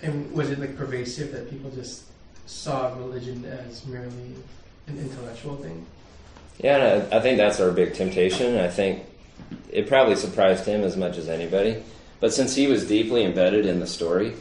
[0.00, 2.04] and was it like pervasive that people just
[2.46, 4.32] saw religion as merely
[4.86, 5.84] an intellectual thing?
[6.56, 8.56] Yeah, I think that's our big temptation.
[8.56, 9.04] I think
[9.70, 11.82] it probably surprised him as much as anybody.
[12.20, 14.32] But since he was deeply embedded in the story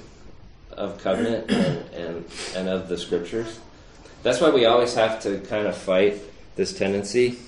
[0.72, 3.60] of covenant and, and, and of the scriptures,
[4.24, 6.22] that's why we always have to kind of fight
[6.56, 7.40] this tendency.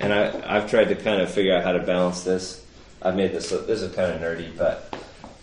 [0.00, 2.64] And I, I've tried to kind of figure out how to balance this.
[3.02, 4.94] I've made this, this is kind of nerdy, but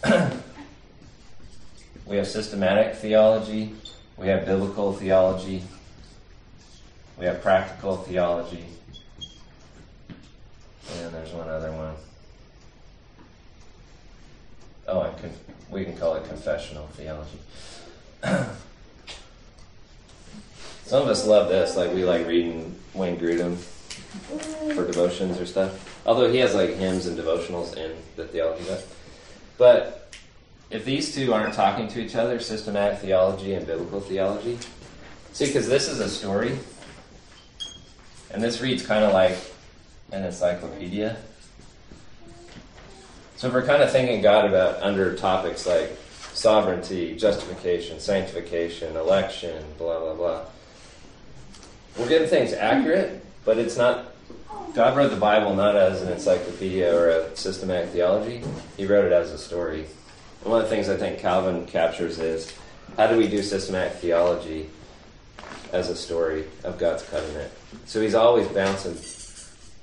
[2.05, 3.73] we have systematic theology,
[4.17, 5.63] we have biblical theology,
[7.17, 8.65] we have practical theology,
[10.09, 11.95] and there's one other one.
[14.87, 15.13] Oh,
[15.69, 17.39] we can call it confessional theology.
[20.85, 23.57] Some of us love this, like we like reading Wayne Grudem
[24.73, 26.01] for devotions or stuff.
[26.06, 28.82] Although he has like hymns and devotionals in the theology book.
[29.58, 30.13] But
[30.69, 34.58] if these two aren't talking to each other, systematic theology and biblical theology,
[35.34, 36.58] see, because this is a story,
[38.32, 39.38] and this reads kind of like
[40.12, 41.17] an encyclopedia.
[43.38, 45.97] So if we're kind of thinking God about under topics like
[46.34, 50.41] sovereignty, justification, sanctification, election, blah, blah, blah,
[51.97, 54.12] we're getting things accurate, but it's not.
[54.73, 58.43] God wrote the Bible not as an encyclopedia or a systematic theology,
[58.75, 59.86] He wrote it as a story
[60.45, 62.53] one of the things I think Calvin captures is
[62.97, 64.69] how do we do systematic theology
[65.73, 67.51] as a story of God's covenant?
[67.86, 68.95] So he's always bouncing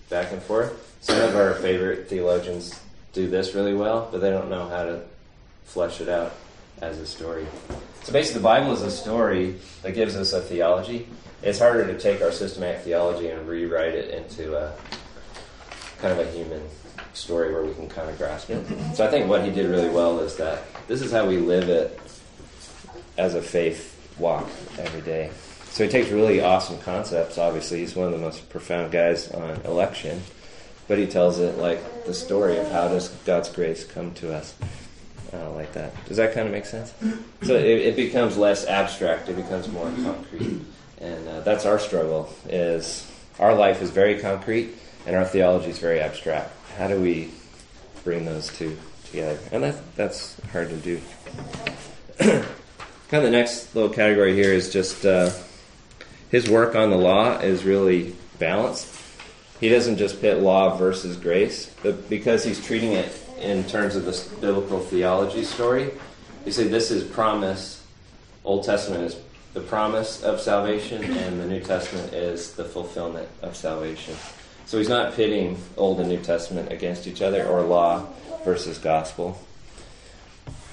[0.08, 0.96] back and forth.
[1.00, 2.78] Some of our favorite theologians
[3.12, 5.02] do this really well, but they don't know how to
[5.64, 6.32] flesh it out
[6.80, 7.46] as a story.
[8.04, 11.08] So basically, the Bible is a story that gives us a theology.
[11.42, 14.72] It's harder to take our systematic theology and rewrite it into a
[15.98, 16.62] kind of a human
[17.14, 18.64] story where we can kind of grasp it.
[18.94, 21.68] So I think what he did really well is that this is how we live
[21.68, 21.98] it
[23.18, 25.30] as a faith walk every day.
[25.70, 27.38] So he takes really awesome concepts.
[27.38, 30.22] Obviously, he's one of the most profound guys on election,
[30.86, 34.54] but he tells it like the story of how does God's grace come to us.
[35.32, 35.92] Like that.
[36.06, 36.92] Does that kind of make sense?
[37.44, 39.30] So it, it becomes less abstract.
[39.30, 40.60] It becomes more concrete,
[41.02, 42.32] and uh, that's our struggle.
[42.48, 44.70] Is our life is very concrete,
[45.06, 47.30] and our theology is very abstract how do we
[48.04, 48.76] bring those two
[49.06, 49.38] together?
[49.50, 51.00] And that, that's hard to do.
[52.18, 52.44] kind
[53.12, 55.30] of the next little category here is just uh,
[56.30, 58.88] his work on the law is really balanced.
[59.60, 64.04] He doesn't just pit law versus grace, but because he's treating it in terms of
[64.04, 65.90] this biblical theology story,
[66.44, 67.84] you say this is promise.
[68.44, 69.14] Old Testament is
[69.54, 74.16] the promise of salvation, and the New Testament is the fulfillment of salvation.
[74.66, 78.06] So he's not pitting Old and New Testament against each other or law
[78.44, 79.38] versus gospel.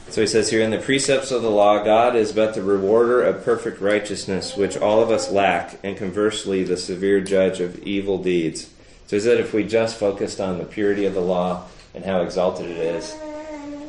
[0.09, 3.21] So he says here, in the precepts of the law, God is but the rewarder
[3.21, 8.17] of perfect righteousness, which all of us lack, and conversely, the severe judge of evil
[8.17, 8.71] deeds.
[9.07, 12.21] So he said, if we just focused on the purity of the law and how
[12.21, 13.15] exalted it is,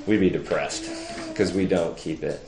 [0.06, 0.90] we'd be depressed
[1.28, 2.40] because we don't keep it.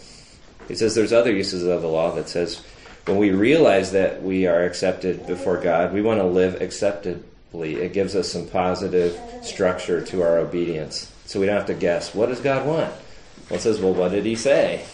[0.73, 2.63] He says there's other uses of the law that says
[3.05, 7.75] when we realize that we are accepted before God, we want to live acceptably.
[7.75, 11.13] It gives us some positive structure to our obedience.
[11.27, 12.91] So we don't have to guess, what does God want?
[13.51, 14.87] Well, it says, well, what did he say?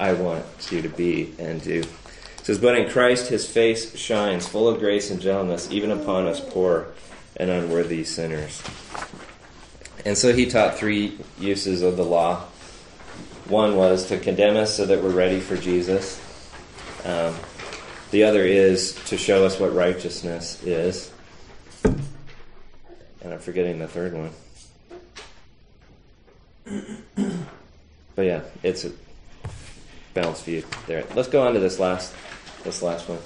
[0.00, 1.80] I want you to be and do.
[1.80, 6.26] It says, but in Christ his face shines, full of grace and gentleness, even upon
[6.26, 6.94] us poor
[7.36, 8.62] and unworthy sinners.
[10.06, 12.46] And so he taught three uses of the law.
[13.48, 16.20] One was to condemn us so that we're ready for Jesus.
[17.04, 17.34] Um,
[18.10, 21.12] the other is to show us what righteousness is.
[21.84, 24.30] And I'm forgetting the third one.
[28.16, 28.92] But yeah, it's a
[30.14, 31.04] balanced view there.
[31.14, 32.14] Let's go on to this last
[32.64, 33.18] this last one.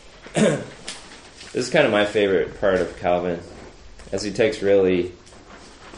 [0.32, 3.40] this is kind of my favorite part of Calvin,
[4.10, 5.12] as he takes really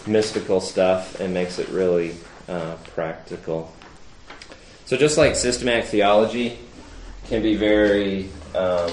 [0.05, 2.17] mystical stuff and makes it really
[2.51, 3.73] uh, practical.
[4.85, 6.59] So just like systematic theology
[7.29, 8.91] can be very um,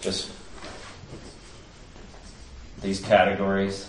[0.00, 0.32] just
[2.80, 3.86] these categories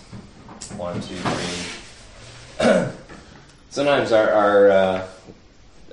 [0.76, 2.66] one, two, three.
[3.70, 5.08] Sometimes our our, uh,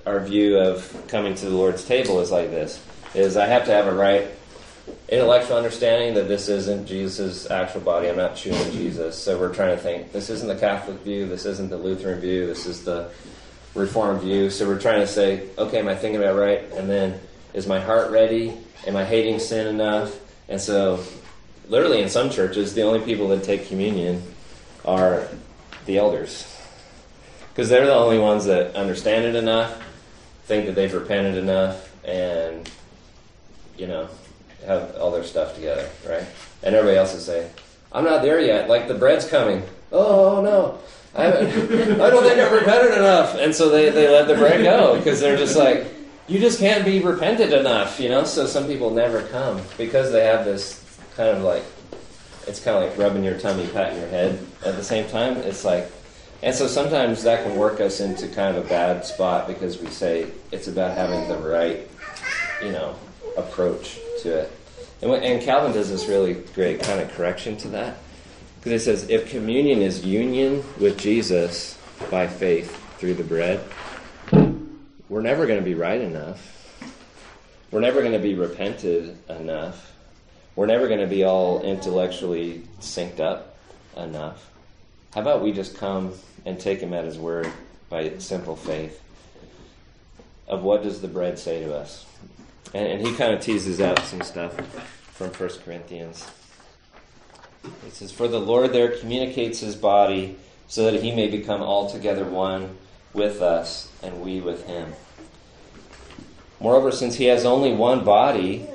[0.06, 2.84] our view of coming to the Lord's table is like this:
[3.14, 4.28] is I have to have a right
[5.08, 8.10] intellectual understanding that this isn't Jesus' actual body.
[8.10, 9.18] I'm not chewing Jesus.
[9.18, 12.48] So we're trying to think this isn't the Catholic view, this isn't the Lutheran view,
[12.48, 13.10] this is the
[13.76, 14.50] Reformed view.
[14.50, 16.64] So we're trying to say, okay, am I thinking about right?
[16.74, 17.20] And then
[17.54, 18.54] is my heart ready?
[18.88, 20.20] Am I hating sin enough?
[20.48, 21.04] And so,
[21.68, 24.24] literally, in some churches, the only people that take communion
[24.86, 25.28] are
[25.86, 26.46] the elders.
[27.50, 29.82] Because they're the only ones that understand it enough,
[30.46, 32.70] think that they've repented enough, and,
[33.78, 34.08] you know,
[34.70, 36.26] have all their stuff together, right?
[36.64, 37.50] And everybody else is saying,
[37.92, 38.70] I'm not there yet.
[38.70, 39.64] Like the bread's coming.
[39.92, 40.80] Oh, no.
[41.16, 41.28] I.
[41.28, 43.36] I don't think I've repented enough.
[43.36, 45.88] And so they, they let the bread go because they're just like,
[46.28, 48.24] you just can't be repented enough, you know?
[48.24, 51.64] So some people never come because they have this kind of like,
[52.48, 55.38] it's kind of like rubbing your tummy, patting your head at the same time.
[55.38, 55.92] It's like,
[56.42, 59.88] and so sometimes that can work us into kind of a bad spot because we
[59.88, 61.90] say it's about having the right,
[62.64, 62.96] you know,
[63.36, 64.52] approach to it.
[65.02, 67.98] And, when, and Calvin does this really great kind of correction to that.
[68.58, 71.78] Because he says if communion is union with Jesus
[72.12, 73.62] by faith through the bread,
[75.08, 76.56] we're never going to be right enough.
[77.72, 79.94] We're never going to be repented enough.
[80.56, 83.58] We're never going to be all intellectually synced up
[83.96, 84.50] enough.
[85.14, 86.14] How about we just come
[86.46, 87.50] and take him at his word
[87.90, 89.02] by simple faith
[90.48, 92.06] of what does the bread say to us?
[92.74, 94.56] And, and he kind of teases out some stuff
[95.14, 96.26] from 1 Corinthians.
[97.86, 102.24] It says, For the Lord there communicates his body so that he may become altogether
[102.24, 102.78] one
[103.14, 104.94] with us and we with him.
[106.60, 108.68] Moreover, since he has only one body,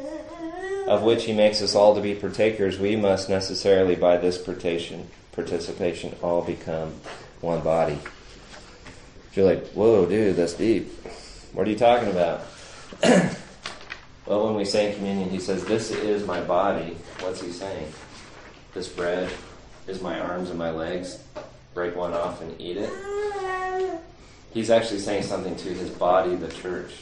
[0.86, 6.16] of which he makes us all to be partakers, we must necessarily, by this participation,
[6.22, 6.94] all become
[7.40, 7.98] one body.
[9.34, 10.92] You're like, whoa, dude, that's deep.
[11.52, 12.42] What are you talking about?
[14.26, 16.96] well, when we say communion, he says, This is my body.
[17.20, 17.92] What's he saying?
[18.72, 19.30] This bread
[19.86, 21.22] is my arms and my legs.
[21.74, 22.90] Break one off and eat it.
[24.52, 26.92] He's actually saying something to his body, the church.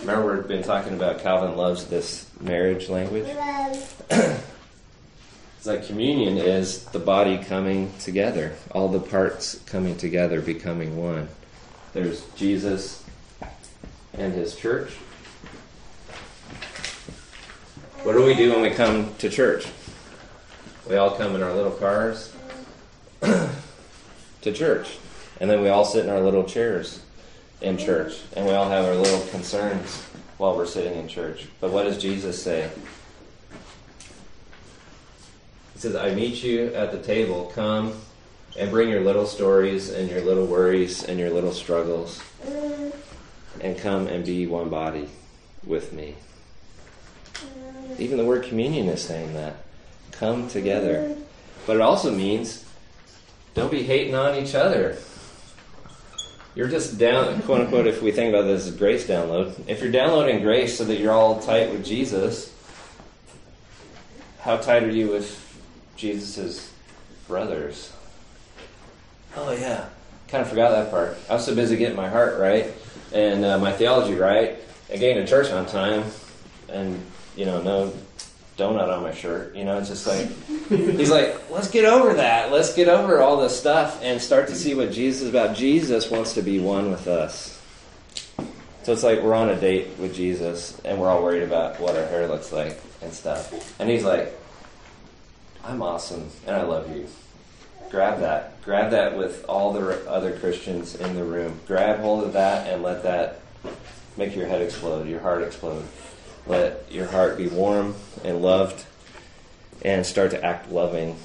[0.00, 3.26] Remember, we've been talking about Calvin loves this marriage language.
[4.10, 11.28] it's like communion is the body coming together, all the parts coming together, becoming one.
[11.92, 13.04] There's Jesus
[14.14, 14.92] and his church.
[18.06, 19.66] What do we do when we come to church?
[20.88, 22.32] We all come in our little cars
[23.20, 24.98] to church.
[25.40, 27.02] And then we all sit in our little chairs
[27.60, 28.20] in church.
[28.36, 30.04] And we all have our little concerns
[30.38, 31.48] while we're sitting in church.
[31.60, 32.70] But what does Jesus say?
[35.72, 37.50] He says, I meet you at the table.
[37.56, 37.92] Come
[38.56, 42.22] and bring your little stories and your little worries and your little struggles.
[43.60, 45.08] And come and be one body
[45.64, 46.14] with me.
[47.98, 49.56] Even the word communion is saying that.
[50.12, 51.16] Come together.
[51.66, 52.64] But it also means
[53.54, 54.96] don't be hating on each other.
[56.54, 59.92] you're just down, quote unquote, if we think about this as grace download, if you're
[59.92, 62.52] downloading grace so that you're all tight with Jesus,
[64.40, 65.42] how tight are you with
[65.96, 66.72] Jesus'
[67.26, 67.92] brothers?
[69.36, 69.86] Oh, yeah.
[70.28, 71.18] Kind of forgot that part.
[71.28, 72.72] I was so busy getting my heart right
[73.12, 74.56] and uh, my theology right
[74.90, 76.04] and getting to church on time
[76.68, 77.00] and,
[77.36, 77.92] you know, no
[78.56, 79.54] donut on my shirt.
[79.54, 80.28] You know, it's just like,
[80.68, 82.50] he's like, let's get over that.
[82.50, 85.56] Let's get over all this stuff and start to see what Jesus about.
[85.56, 87.52] Jesus wants to be one with us.
[88.82, 91.96] So it's like we're on a date with Jesus and we're all worried about what
[91.96, 93.78] our hair looks like and stuff.
[93.80, 94.32] And he's like,
[95.64, 97.08] I'm awesome and I love you.
[97.90, 98.62] Grab that.
[98.62, 101.60] Grab that with all the other Christians in the room.
[101.66, 103.40] Grab hold of that and let that
[104.16, 105.84] make your head explode, your heart explode.
[106.46, 107.94] Let your heart be warm
[108.24, 108.84] and loved
[109.82, 111.16] and start to act loving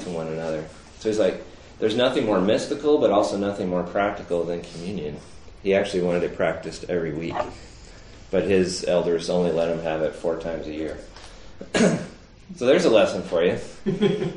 [0.00, 0.66] to one another.
[0.98, 1.42] So he's like,
[1.78, 5.18] there's nothing more mystical, but also nothing more practical than communion.
[5.62, 7.34] He actually wanted it practiced every week,
[8.30, 10.98] but his elders only let him have it four times a year.
[11.74, 13.58] so there's a lesson for you.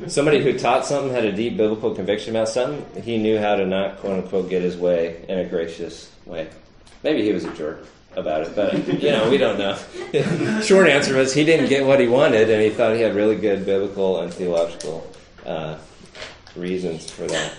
[0.08, 3.66] Somebody who taught something, had a deep biblical conviction about something, he knew how to
[3.66, 6.48] not, quote unquote, get his way in a gracious way.
[7.02, 7.86] Maybe he was a jerk
[8.16, 9.76] about it, but you know, we don't know.
[10.62, 13.36] Short answer was he didn't get what he wanted, and he thought he had really
[13.36, 15.10] good biblical and theological
[15.46, 15.76] uh,
[16.56, 17.52] reasons for that.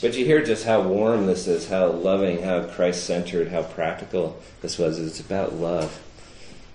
[0.00, 4.40] But you hear just how warm this is, how loving, how Christ centered, how practical
[4.60, 4.98] this was.
[4.98, 6.02] It's about love.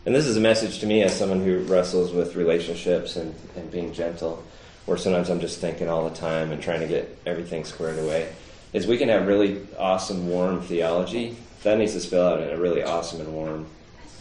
[0.05, 3.69] And this is a message to me as someone who wrestles with relationships and, and
[3.69, 4.43] being gentle,
[4.87, 8.33] where sometimes I'm just thinking all the time and trying to get everything squared away.
[8.73, 12.57] Is we can have really awesome, warm theology that needs to spill out in a
[12.57, 13.67] really awesome and warm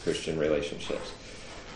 [0.03, 1.13] Christian relationships.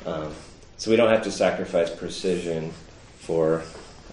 [0.06, 0.32] Um,
[0.76, 2.72] so we don't have to sacrifice precision
[3.18, 3.62] for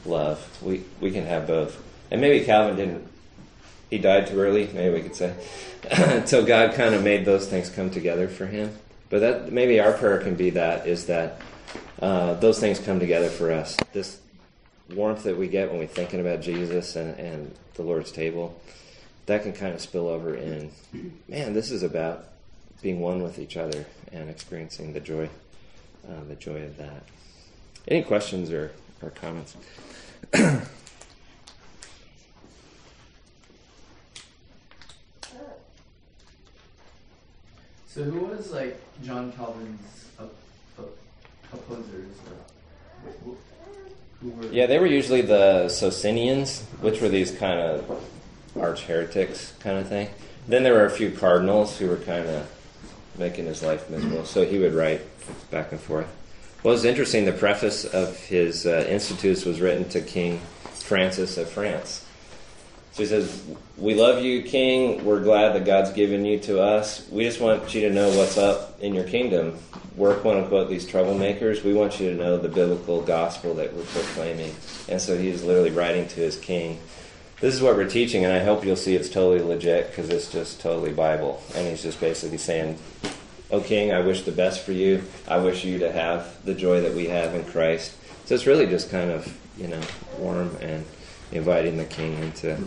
[0.06, 0.45] love.
[0.62, 1.82] We we can have both.
[2.10, 3.08] And maybe Calvin didn't.
[3.89, 4.70] He died too early.
[4.74, 5.36] Maybe we could say
[5.91, 8.78] until God kind of made those things come together for him.
[9.10, 11.41] But that maybe our prayer can be that is that
[12.02, 13.76] uh, those things come together for us.
[13.91, 14.20] This
[14.93, 18.60] warmth that we get when we're thinking about Jesus and, and the Lord's table
[19.32, 20.69] that can kind of spill over in,
[21.29, 22.25] man, this is about
[22.82, 25.29] being one with each other and experiencing the joy,
[26.09, 27.03] uh, the joy of that.
[27.88, 28.71] Any questions or,
[29.01, 29.55] or comments?
[37.88, 40.34] So who was like John Calvin's op-
[40.79, 40.97] op-
[41.53, 42.15] opposers?
[43.25, 43.36] Or,
[44.21, 44.45] who, were?
[44.47, 48.01] Yeah, they were usually the Socinians, which were these kind of
[48.60, 50.10] arch heretics kind of thing.
[50.47, 52.49] Then there were a few cardinals who were kind of
[53.18, 55.02] making his life miserable, so he would write
[55.52, 56.08] back and forth.
[56.64, 57.26] Well, it's interesting.
[57.26, 60.39] The preface of his uh, Institutes was written to King
[60.74, 62.06] Francis of France.
[62.91, 63.43] So he says,
[63.78, 65.06] "We love you, King.
[65.06, 67.08] We're glad that God's given you to us.
[67.10, 69.58] We just want you to know what's up in your kingdom.
[69.95, 71.64] We're quote unquote these troublemakers.
[71.64, 74.54] We want you to know the biblical gospel that we're proclaiming."
[74.89, 76.80] And so he he's literally writing to his king
[77.42, 80.32] this is what we're teaching, and I hope you'll see it's totally legit because it's
[80.32, 81.42] just totally Bible.
[81.56, 82.78] And he's just basically saying,
[83.50, 85.04] "O oh, King, I wish the best for you.
[85.28, 88.68] I wish you to have the joy that we have in Christ." So it's really
[88.68, 89.82] just kind of you know
[90.20, 90.86] warm and
[91.32, 92.58] inviting the King into.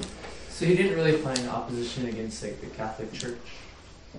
[0.51, 3.39] So he didn't really find opposition against like the Catholic Church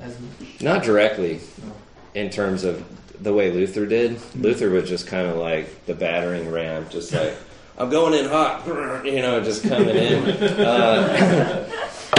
[0.02, 0.62] as much.
[0.62, 1.74] Not directly, No.
[2.14, 2.84] in terms of
[3.22, 4.14] the way Luther did.
[4.14, 4.42] Hmm.
[4.42, 7.36] Luther was just kind of like the battering ram, just like.
[7.78, 8.66] I'm going in hot,
[9.06, 10.24] you know, just coming in.
[10.24, 11.70] Uh,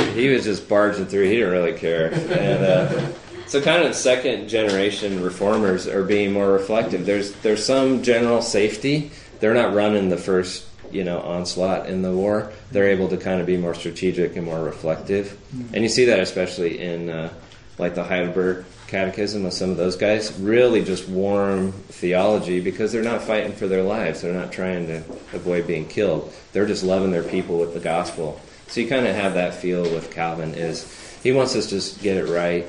[0.14, 1.24] he was just barging through.
[1.24, 2.12] He didn't really care.
[2.12, 3.12] And uh,
[3.46, 7.06] so, kind of second generation reformers are being more reflective.
[7.06, 9.10] There's there's some general safety.
[9.40, 12.52] They're not running the first you know onslaught in the war.
[12.70, 15.38] They're able to kind of be more strategic and more reflective.
[15.72, 17.32] And you see that especially in uh,
[17.78, 23.02] like the Heidelberg catechism of some of those guys really just warm theology because they're
[23.02, 24.22] not fighting for their lives.
[24.22, 24.98] They're not trying to
[25.32, 26.32] avoid being killed.
[26.52, 28.40] They're just loving their people with the gospel.
[28.68, 32.02] So you kind of have that feel with calvin is he wants us to just
[32.02, 32.64] get it right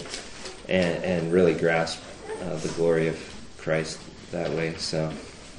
[0.68, 2.02] and, and really grasp
[2.44, 3.18] uh, the glory of
[3.58, 4.00] christ
[4.32, 4.76] that way.
[4.76, 5.12] So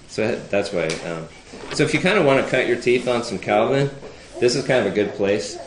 [0.08, 1.28] so that's why um,
[1.74, 3.90] so if you kind of want to cut your teeth on some calvin
[4.40, 5.58] this is kind of a good place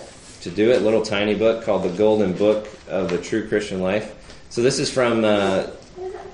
[0.41, 0.81] to do it.
[0.81, 4.15] Little tiny book called the golden book of the true christian life
[4.51, 5.67] so this is from uh,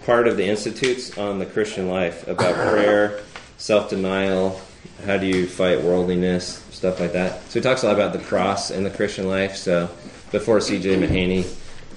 [0.06, 3.22] part of the Institutes on the Christian life about prayer,
[3.58, 4.60] self denial,
[5.06, 7.42] how do you fight worldliness, stuff like that.
[7.50, 9.56] So he talks a lot about the cross in the Christian life.
[9.56, 9.90] So
[10.32, 10.98] before C.J.
[10.98, 11.48] Mahaney,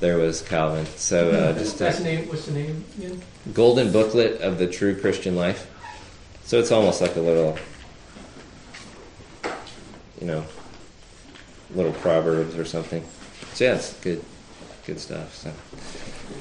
[0.01, 0.87] there was Calvin.
[0.97, 2.29] So uh, just what's the name?
[2.29, 3.23] What's the name again?
[3.53, 5.67] Golden Booklet of the True Christian Life.
[6.45, 7.59] So it's almost like a little,
[10.21, 10.45] you know,
[11.75, 13.05] little proverbs or something.
[13.55, 14.25] so yeah, it's good,
[14.85, 15.35] good stuff.
[15.35, 15.53] So,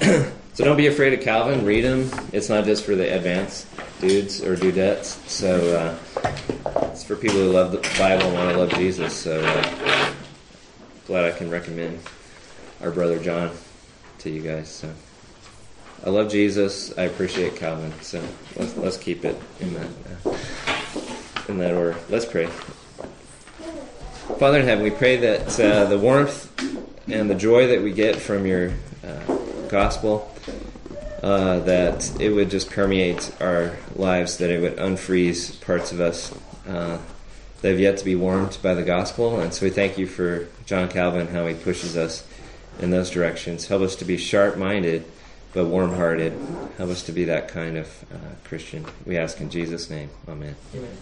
[0.54, 1.64] so don't be afraid of Calvin.
[1.64, 2.10] Read him.
[2.32, 3.66] It's not just for the advanced
[4.00, 5.26] dudes or dudettes.
[5.28, 9.14] So uh, it's for people who love the Bible and want to love Jesus.
[9.14, 10.12] So uh,
[11.06, 12.00] glad I can recommend
[12.80, 13.50] our brother John
[14.18, 14.68] to you guys.
[14.68, 14.92] So
[16.04, 16.96] I love Jesus.
[16.96, 17.92] I appreciate Calvin.
[18.00, 18.22] So
[18.56, 19.88] let's let's keep it in that
[20.26, 20.36] uh,
[21.48, 21.96] in that order.
[22.08, 22.46] Let's pray.
[24.38, 26.48] Father in heaven, we pray that uh, the warmth
[27.08, 28.72] and the joy that we get from your
[29.04, 29.36] uh,
[29.70, 30.34] gospel,
[31.22, 36.34] uh, that it would just permeate our lives, that it would unfreeze parts of us
[36.66, 36.98] uh,
[37.62, 39.40] that have yet to be warmed by the gospel.
[39.40, 42.26] And so we thank you for John Calvin, how he pushes us
[42.78, 43.66] in those directions.
[43.66, 45.04] Help us to be sharp minded
[45.52, 46.32] but warm hearted.
[46.78, 48.86] Help us to be that kind of uh, Christian.
[49.04, 50.10] We ask in Jesus' name.
[50.28, 50.54] Amen.
[50.74, 50.96] Amen.